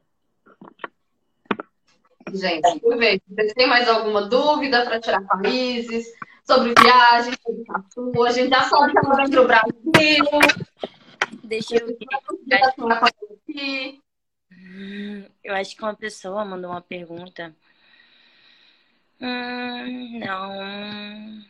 [2.33, 2.65] gente.
[2.65, 3.23] Aproveita.
[3.29, 6.07] Vocês têm mais alguma dúvida para tirar países?
[6.43, 8.23] Sobre viagem, sobre tatu?
[8.23, 10.29] A gente já sabe que ela vem para o Brasil.
[11.43, 11.97] Deixa eu ver.
[15.43, 17.55] Eu acho que uma pessoa mandou uma pergunta.
[19.19, 21.45] Hum, não.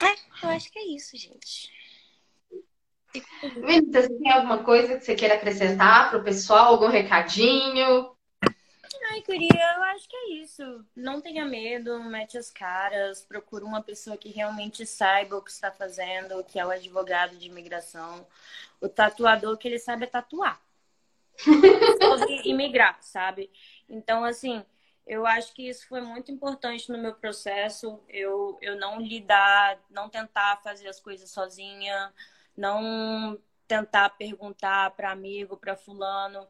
[0.00, 1.70] É, eu acho que é isso, gente.
[3.42, 6.66] Vinícius, você tem alguma coisa que você queira acrescentar para o pessoal?
[6.66, 8.16] Algum recadinho?
[9.10, 10.84] Ai, queria, eu acho que é isso.
[10.94, 15.70] Não tenha medo, mete as caras, procura uma pessoa que realmente saiba o que está
[15.70, 18.26] fazendo, que é o advogado de imigração,
[18.80, 20.60] o tatuador que ele sabe é tatuar.
[22.44, 23.50] Imigrar, sabe?
[23.88, 24.64] Então, assim,
[25.06, 28.00] eu acho que isso foi muito importante no meu processo.
[28.08, 32.12] Eu, eu não lidar, não tentar fazer as coisas sozinha,
[32.56, 36.48] não tentar perguntar para amigo, para fulano,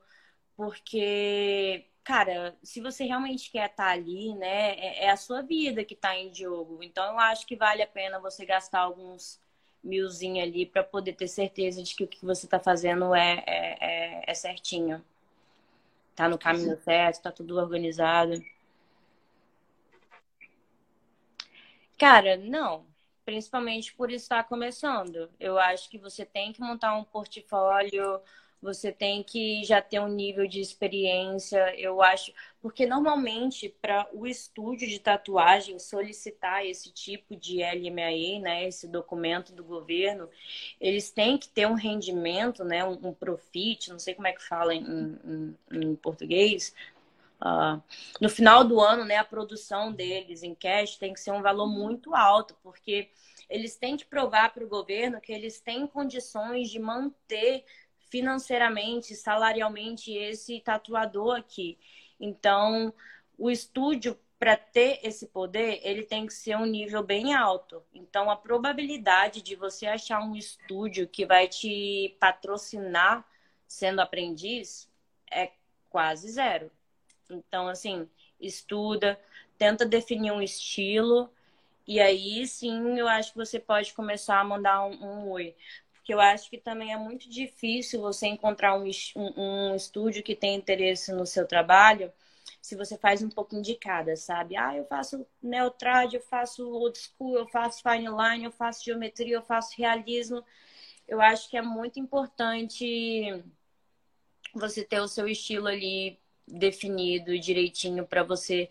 [0.56, 5.84] porque, cara, se você realmente quer estar tá ali, né, é, é a sua vida
[5.84, 6.82] que está em jogo.
[6.82, 9.40] Então, eu acho que vale a pena você gastar alguns
[9.88, 13.76] milzinho ali para poder ter certeza de que o que você está fazendo é, é,
[13.80, 15.02] é, é certinho
[16.18, 18.42] tá no caminho certo, tá tudo organizado.
[21.96, 22.84] Cara, não.
[23.24, 25.30] Principalmente por estar começando.
[25.38, 28.20] Eu acho que você tem que montar um portfólio
[28.60, 34.26] você tem que já ter um nível de experiência, eu acho, porque normalmente para o
[34.26, 40.28] estúdio de tatuagem solicitar esse tipo de LMAE, né, esse documento do governo,
[40.80, 44.42] eles têm que ter um rendimento, né, um, um profit, não sei como é que
[44.42, 46.74] fala em, em, em português,
[47.40, 47.80] Uh,
[48.20, 51.68] no final do ano, né, a produção deles em cash tem que ser um valor
[51.68, 53.08] muito alto, porque
[53.48, 57.64] eles têm que provar para o governo que eles têm condições de manter
[58.10, 61.78] financeiramente, salarialmente esse tatuador aqui.
[62.20, 62.92] Então,
[63.36, 67.82] o estúdio para ter esse poder, ele tem que ser um nível bem alto.
[67.92, 73.26] Então, a probabilidade de você achar um estúdio que vai te patrocinar
[73.66, 74.88] sendo aprendiz
[75.30, 75.50] é
[75.90, 76.70] quase zero.
[77.28, 78.08] Então, assim,
[78.40, 79.20] estuda,
[79.58, 81.28] tenta definir um estilo,
[81.86, 85.56] e aí sim eu acho que você pode começar a mandar um, um oi
[86.08, 90.34] que eu acho que também é muito difícil você encontrar um, um, um estúdio que
[90.34, 92.10] tem interesse no seu trabalho
[92.62, 94.56] se você faz um pouquinho de cada, sabe?
[94.56, 99.34] Ah, eu faço neotrad, eu faço old school, eu faço fine line, eu faço geometria,
[99.34, 100.42] eu faço realismo.
[101.06, 103.44] Eu acho que é muito importante
[104.54, 108.70] você ter o seu estilo ali definido direitinho para você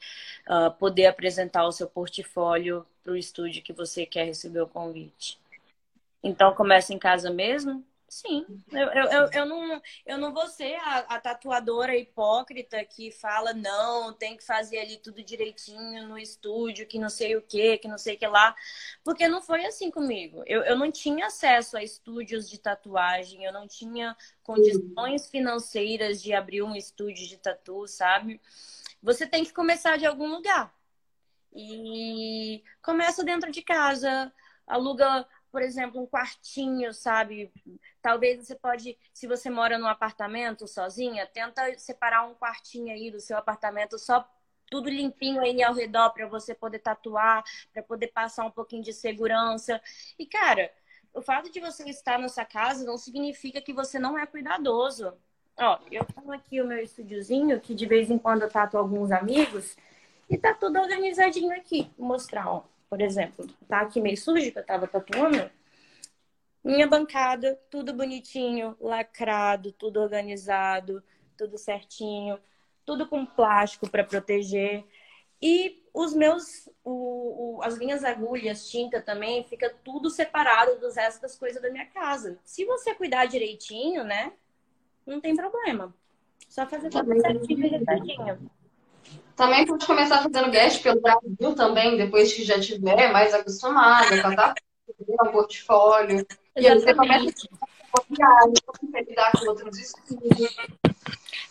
[0.49, 5.39] uh, poder apresentar o seu portfólio para o estúdio que você quer receber o convite.
[6.23, 7.85] Então começa em casa mesmo?
[8.09, 13.11] Sim, eu, eu, eu, eu, não, eu não vou ser a, a, tatuadora hipócrita que
[13.11, 17.77] fala, não, tem que fazer ali tudo direitinho no estúdio, que não sei o que,
[17.77, 18.55] que não sei o que lá,
[19.03, 20.41] porque não foi assim comigo.
[20.45, 26.33] Eu, eu não tinha acesso a estúdios de tatuagem, eu não tinha condições financeiras de
[26.33, 28.39] abrir um estúdio de tatu, sabe?
[29.03, 30.73] Você tem que começar de algum lugar.
[31.53, 34.31] E começa dentro de casa,
[34.65, 35.27] aluga
[35.57, 37.51] por exemplo, um quartinho, sabe?
[37.99, 43.19] Talvez você pode, se você mora num apartamento sozinha, tenta separar um quartinho aí do
[43.19, 44.23] seu apartamento só
[44.69, 47.43] tudo limpinho aí ao redor para você poder tatuar,
[47.73, 49.81] para poder passar um pouquinho de segurança.
[50.19, 50.71] E cara,
[51.11, 55.11] o fato de você estar nessa casa não significa que você não é cuidadoso.
[55.57, 59.11] Ó, eu tenho aqui o meu estúdiozinho, que de vez em quando eu tatuo alguns
[59.11, 59.75] amigos,
[60.29, 61.91] e tá tudo organizadinho aqui.
[61.97, 62.76] Vou mostrar, ó.
[62.89, 65.49] Por exemplo, tá aqui meio sujo que eu tava tatuando.
[66.63, 71.03] Minha bancada, tudo bonitinho, lacrado, tudo organizado,
[71.37, 72.39] tudo certinho,
[72.85, 74.85] tudo com plástico para proteger.
[75.41, 81.21] E os meus, o, o, as minhas agulhas, tinta também, fica tudo separado dos restos
[81.21, 82.39] das coisas da minha casa.
[82.43, 84.33] Se você cuidar direitinho, né?
[85.05, 85.93] Não tem problema.
[86.49, 87.85] Só fazer tudo certinho e
[89.37, 94.29] também pode começar fazendo guest pelo Brasil também, depois que já tiver mais acostumada com
[94.29, 96.25] a um portfólio.
[96.55, 97.31] E aí você começa
[97.93, 100.57] a viagem, lidar com outros estudos.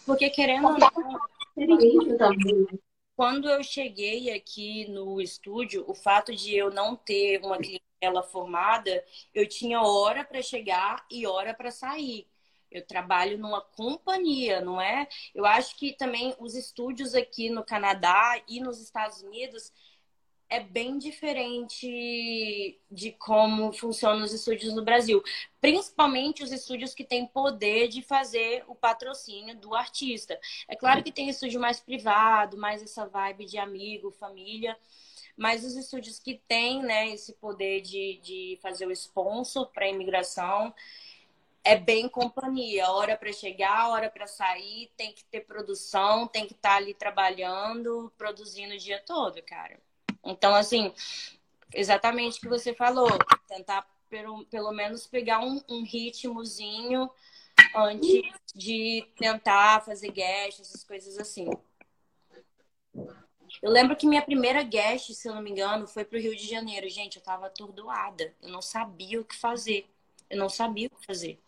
[0.05, 2.66] Porque querendo ou não, também.
[3.14, 9.03] Quando eu cheguei aqui no estúdio, o fato de eu não ter uma clientela formada,
[9.32, 12.26] eu tinha hora para chegar e hora para sair.
[12.71, 15.09] Eu trabalho numa companhia, não é?
[15.35, 19.73] Eu acho que também os estúdios aqui no Canadá e nos Estados Unidos
[20.49, 25.23] é bem diferente de como funcionam os estúdios no Brasil.
[25.61, 30.39] Principalmente os estúdios que têm poder de fazer o patrocínio do artista.
[30.69, 34.79] É claro que tem estúdio mais privado, mais essa vibe de amigo, família.
[35.37, 39.91] Mas os estúdios que têm né, esse poder de, de fazer o sponsor para a
[39.91, 40.73] imigração
[41.67, 42.89] é bem companhia.
[42.93, 46.95] Hora para chegar, hora para sair, tem que ter produção, tem que estar tá ali
[46.95, 49.77] trabalhando, produzindo o dia todo, cara.
[50.25, 50.95] Então, assim,
[51.75, 53.09] exatamente o que você falou,
[53.49, 57.11] tentar pelo, pelo menos pegar um, um ritmozinho
[57.75, 58.23] antes
[58.55, 61.51] de tentar fazer guest, essas coisas assim.
[63.61, 66.47] Eu lembro que minha primeira guest, se eu não me engano, foi pro Rio de
[66.47, 66.89] Janeiro.
[66.89, 68.33] Gente, eu tava atordoada.
[68.41, 69.89] Eu não sabia o que fazer.
[70.31, 71.41] Eu não sabia o que fazer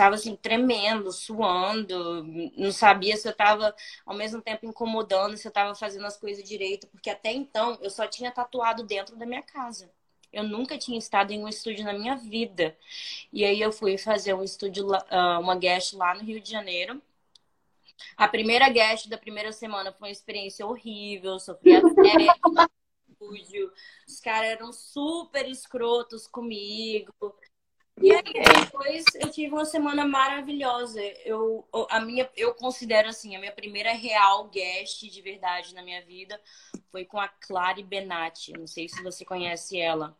[0.00, 2.24] tava assim, tremendo, suando,
[2.56, 3.74] não sabia se eu tava
[4.06, 7.90] ao mesmo tempo incomodando, se eu tava fazendo as coisas direito, porque até então eu
[7.90, 9.92] só tinha tatuado dentro da minha casa.
[10.32, 12.74] Eu nunca tinha estado em um estúdio na minha vida.
[13.30, 17.02] E aí eu fui fazer um estúdio, ah, uma guest lá no Rio de Janeiro.
[18.16, 21.88] A primeira guest da primeira semana foi uma experiência horrível, sofri no
[23.10, 23.70] estúdio.
[24.08, 27.12] Os caras eram super escrotos comigo.
[28.00, 28.22] E aí,
[28.64, 31.00] depois eu tive uma semana maravilhosa.
[31.24, 36.02] Eu, a minha, eu considero assim, a minha primeira real guest de verdade na minha
[36.02, 36.40] vida
[36.90, 38.52] foi com a Clary Benatti.
[38.52, 40.16] Não sei se você conhece ela.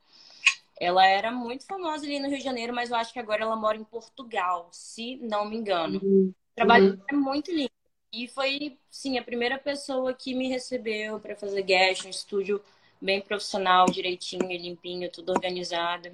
[0.78, 3.56] Ela era muito famosa ali no Rio de Janeiro, mas eu acho que agora ela
[3.56, 6.00] mora em Portugal, se não me engano.
[6.02, 6.34] Uhum.
[6.52, 7.02] O trabalho uhum.
[7.08, 7.70] é muito lindo.
[8.12, 12.60] E foi, sim, a primeira pessoa que me recebeu para fazer guest, um estúdio
[13.00, 16.10] bem profissional, direitinho, limpinho, tudo organizado.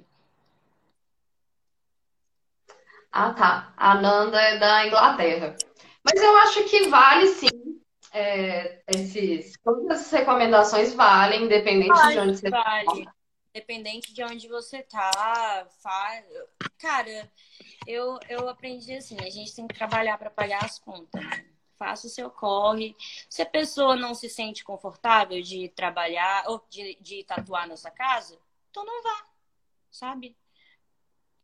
[3.11, 3.73] Ah, tá.
[3.77, 5.55] A Nanda é da Inglaterra.
[6.03, 7.81] Mas eu acho que vale sim.
[8.13, 13.05] É, esses, todas essas recomendações valem, independente vale, de onde você vale.
[13.05, 13.13] Tá.
[13.53, 16.25] Independente de onde você tá, faz.
[16.77, 17.29] Cara,
[17.85, 21.21] eu, eu aprendi assim, a gente tem que trabalhar para pagar as contas.
[21.21, 21.45] Né?
[21.77, 22.95] Faça o seu corre.
[23.29, 27.91] Se a pessoa não se sente confortável de trabalhar ou de, de tatuar na sua
[27.91, 28.39] casa,
[28.69, 29.25] então não vá,
[29.91, 30.35] sabe?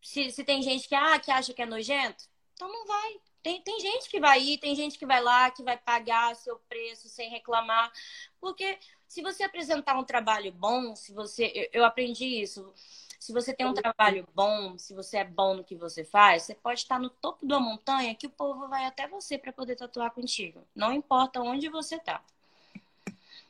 [0.04, 3.20] Se, se tem gente que, ah, que acha que é nojento, então não vai.
[3.42, 6.58] Tem, tem gente que vai ir, tem gente que vai lá, que vai pagar seu
[6.70, 7.92] preço sem reclamar.
[8.40, 8.78] Porque
[9.08, 11.52] se você apresentar um trabalho bom, se você.
[11.54, 12.74] Eu, eu aprendi isso.
[13.20, 16.56] Se você tem um trabalho bom, se você é bom no que você faz, você
[16.56, 20.12] pode estar no topo da montanha que o povo vai até você para poder tatuar
[20.12, 20.68] contigo.
[20.76, 22.22] Não importa onde você tá.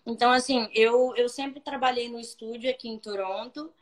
[0.05, 3.73] Então, assim, eu, eu sempre trabalhei no estúdio aqui em Toronto.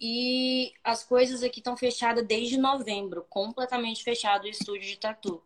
[0.00, 5.42] E as coisas aqui estão fechadas desde novembro, completamente fechado o estúdio de tatu.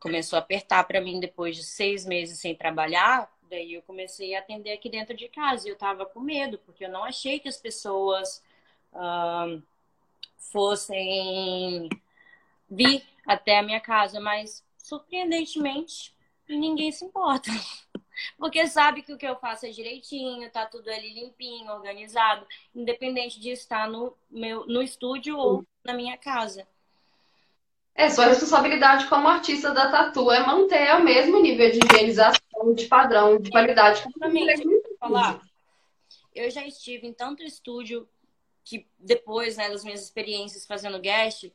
[0.00, 3.30] Começou a apertar para mim depois de seis meses sem trabalhar.
[3.50, 6.84] Daí eu comecei a atender aqui dentro de casa e eu tava com medo, porque
[6.84, 8.42] eu não achei que as pessoas
[10.36, 11.88] fossem
[12.70, 16.14] vir até a minha casa, mas surpreendentemente
[16.48, 17.50] ninguém se importa.
[18.36, 23.40] Porque sabe que o que eu faço é direitinho, tá tudo ali limpinho, organizado, independente
[23.40, 26.66] de estar no, meu, no estúdio ou na minha casa.
[27.94, 32.86] É, sua responsabilidade como artista da tatu é manter o mesmo nível de higienização, de
[32.86, 34.04] padrão, de qualidade.
[34.06, 34.62] Exatamente.
[35.00, 35.42] Falar.
[36.32, 38.08] Eu já estive em tanto estúdio
[38.62, 41.50] que depois né, das minhas experiências fazendo guest,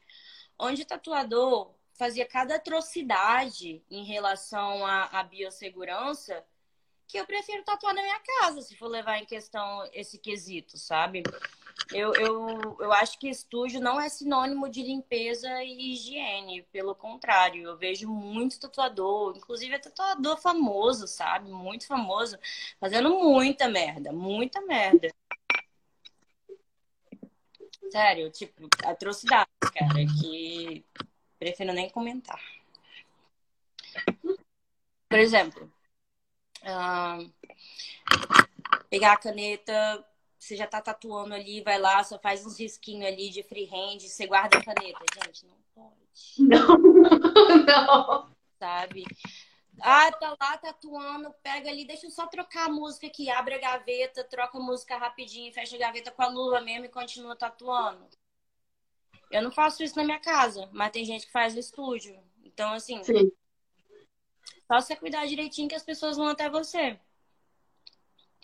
[0.60, 6.44] onde tatuador fazia cada atrocidade em relação à, à biossegurança
[7.08, 11.24] que eu prefiro tatuar na minha casa, se for levar em questão esse quesito, sabe?
[11.92, 17.64] Eu, eu, eu acho que estúdio não é sinônimo de limpeza e higiene, pelo contrário,
[17.64, 21.52] eu vejo muito tatuador, inclusive é tatuador famoso, sabe?
[21.52, 22.38] Muito famoso,
[22.80, 25.10] fazendo muita merda, muita merda.
[27.92, 30.84] Sério, tipo, atrocidade, cara, que
[31.38, 32.40] prefiro nem comentar.
[35.10, 35.72] Por exemplo,
[38.90, 40.06] pegar a caneta,
[40.38, 44.28] você já tá tatuando ali, vai lá, só faz uns risquinhos ali de freehand, você
[44.28, 45.00] guarda a caneta.
[45.24, 46.04] Gente, não pode.
[46.38, 46.78] Não,
[47.66, 48.30] não.
[48.60, 49.04] Sabe?
[49.82, 53.58] Ah, tá lá tatuando, pega ali, deixa eu só trocar a música aqui, abre a
[53.58, 58.08] gaveta, troca a música rapidinho, fecha a gaveta com a luva mesmo e continua tatuando.
[59.32, 62.18] Eu não faço isso na minha casa, mas tem gente que faz no estúdio.
[62.44, 63.32] Então, assim, Sim.
[64.68, 67.00] Só você cuidar direitinho que as pessoas vão até você.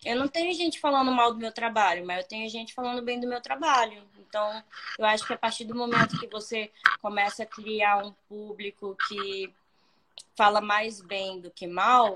[0.05, 3.19] Eu não tenho gente falando mal do meu trabalho, mas eu tenho gente falando bem
[3.19, 4.07] do meu trabalho.
[4.17, 4.63] Então,
[4.97, 9.53] eu acho que a partir do momento que você começa a criar um público que
[10.37, 12.13] fala mais bem do que mal,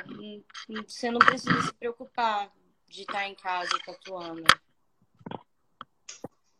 [0.88, 2.50] você não precisa se preocupar
[2.88, 4.44] de estar em casa tatuando.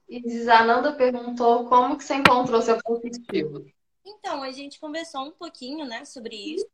[0.10, 3.66] E Zananda perguntou como que você encontrou seu estilo.
[4.06, 6.68] Então, a gente conversou um pouquinho, né, sobre isso.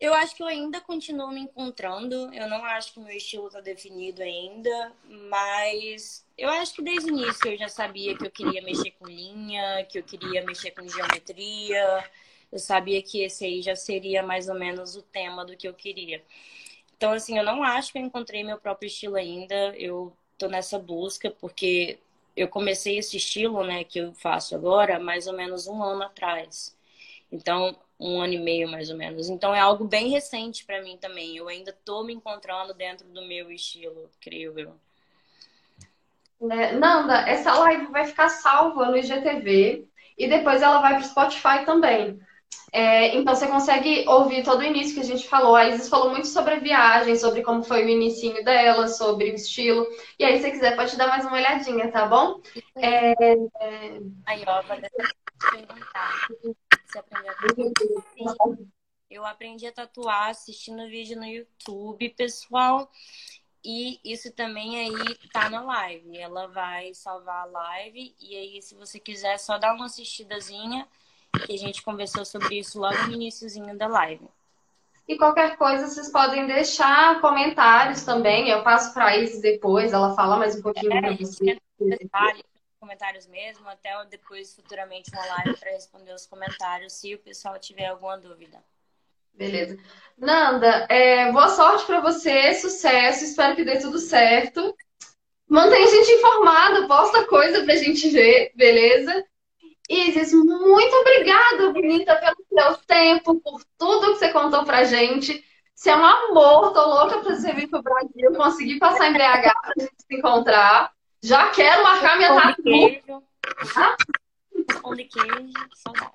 [0.00, 2.32] Eu acho que eu ainda continuo me encontrando.
[2.32, 4.92] Eu não acho que meu estilo está definido ainda,
[5.30, 9.06] mas eu acho que desde o início eu já sabia que eu queria mexer com
[9.06, 12.04] linha, que eu queria mexer com geometria.
[12.50, 15.74] Eu sabia que esse aí já seria mais ou menos o tema do que eu
[15.74, 16.24] queria.
[16.96, 19.76] Então, assim, eu não acho que eu encontrei meu próprio estilo ainda.
[19.76, 21.98] Eu tô nessa busca porque
[22.36, 26.76] eu comecei esse estilo, né, que eu faço agora, mais ou menos um ano atrás.
[27.32, 29.28] Então, um ano e meio mais ou menos.
[29.28, 31.36] Então é algo bem recente para mim também.
[31.36, 34.74] Eu ainda tô me encontrando dentro do meu estilo, creio eu.
[36.50, 41.08] É, Nanda, essa live vai ficar salva no IGTV e depois ela vai para o
[41.08, 42.20] Spotify também.
[42.72, 45.56] É, então você consegue ouvir todo o início que a gente falou.
[45.56, 49.34] A Isis falou muito sobre a viagem, sobre como foi o início dela, sobre o
[49.34, 49.86] estilo.
[50.18, 52.40] E aí, se você quiser, pode dar mais uma olhadinha, tá bom?
[52.76, 53.14] É...
[54.26, 54.76] Aí, ó, vou
[55.50, 56.28] perguntar.
[56.98, 58.58] Você aprendeu a tatuar?
[59.10, 62.90] Eu aprendi a tatuar assistindo vídeo no YouTube, pessoal.
[63.64, 66.16] E isso também aí tá na live.
[66.16, 68.14] Ela vai salvar a live.
[68.20, 70.86] E aí, se você quiser, só dar uma assistidazinha
[71.46, 74.28] que a gente conversou sobre isso logo no iníciozinho da live.
[75.06, 78.48] E qualquer coisa, vocês podem deixar comentários também.
[78.48, 81.58] Eu passo para a Isis depois, ela fala mais um pouquinho é, para você.
[81.80, 82.44] Detalhe,
[82.78, 87.86] comentários mesmo, até depois, futuramente, uma live para responder os comentários, se o pessoal tiver
[87.86, 88.62] alguma dúvida.
[89.34, 89.78] Beleza.
[90.16, 94.74] Nanda, é, boa sorte para você, sucesso, espero que dê tudo certo.
[95.48, 99.24] Mantém a gente informado, posta coisa pra gente ver, beleza?
[99.88, 105.42] Isis, muito obrigada, bonita, pelo seu tempo, por tudo que você contou pra gente.
[105.74, 109.52] Você é um amor, tô louca pra você vir pro Brasil, conseguir passar em BH
[109.62, 110.92] pra gente se encontrar.
[111.22, 112.62] Já quero marcar minha tatu.
[112.62, 113.22] Queijo.
[114.82, 116.12] Pão de queijo, saudade.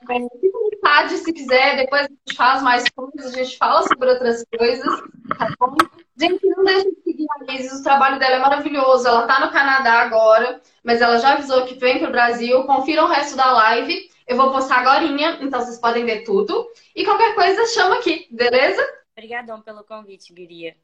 [0.00, 4.10] Fique à vontade, se quiser, depois a gente faz mais coisas, a gente fala sobre
[4.10, 5.02] outras coisas,
[5.36, 5.76] tá bom?
[6.16, 9.06] Gente, não deixe de seguir a Isis, o trabalho dela é maravilhoso.
[9.06, 12.64] Ela tá no Canadá agora, mas ela já avisou que vem pro Brasil.
[12.64, 14.10] Confiram o resto da live.
[14.26, 16.70] Eu vou postar agora, então vocês podem ver tudo.
[16.94, 18.82] E qualquer coisa, chama aqui, beleza?
[19.16, 20.76] Obrigadão pelo convite, Guria.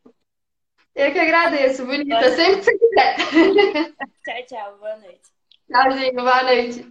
[0.95, 2.37] Eu que agradeço, bonita.
[2.37, 3.17] Sempre que você quiser.
[4.25, 4.79] tchau, tchau.
[4.79, 5.23] Boa noite.
[5.69, 6.87] Tchauzinho, boa noite.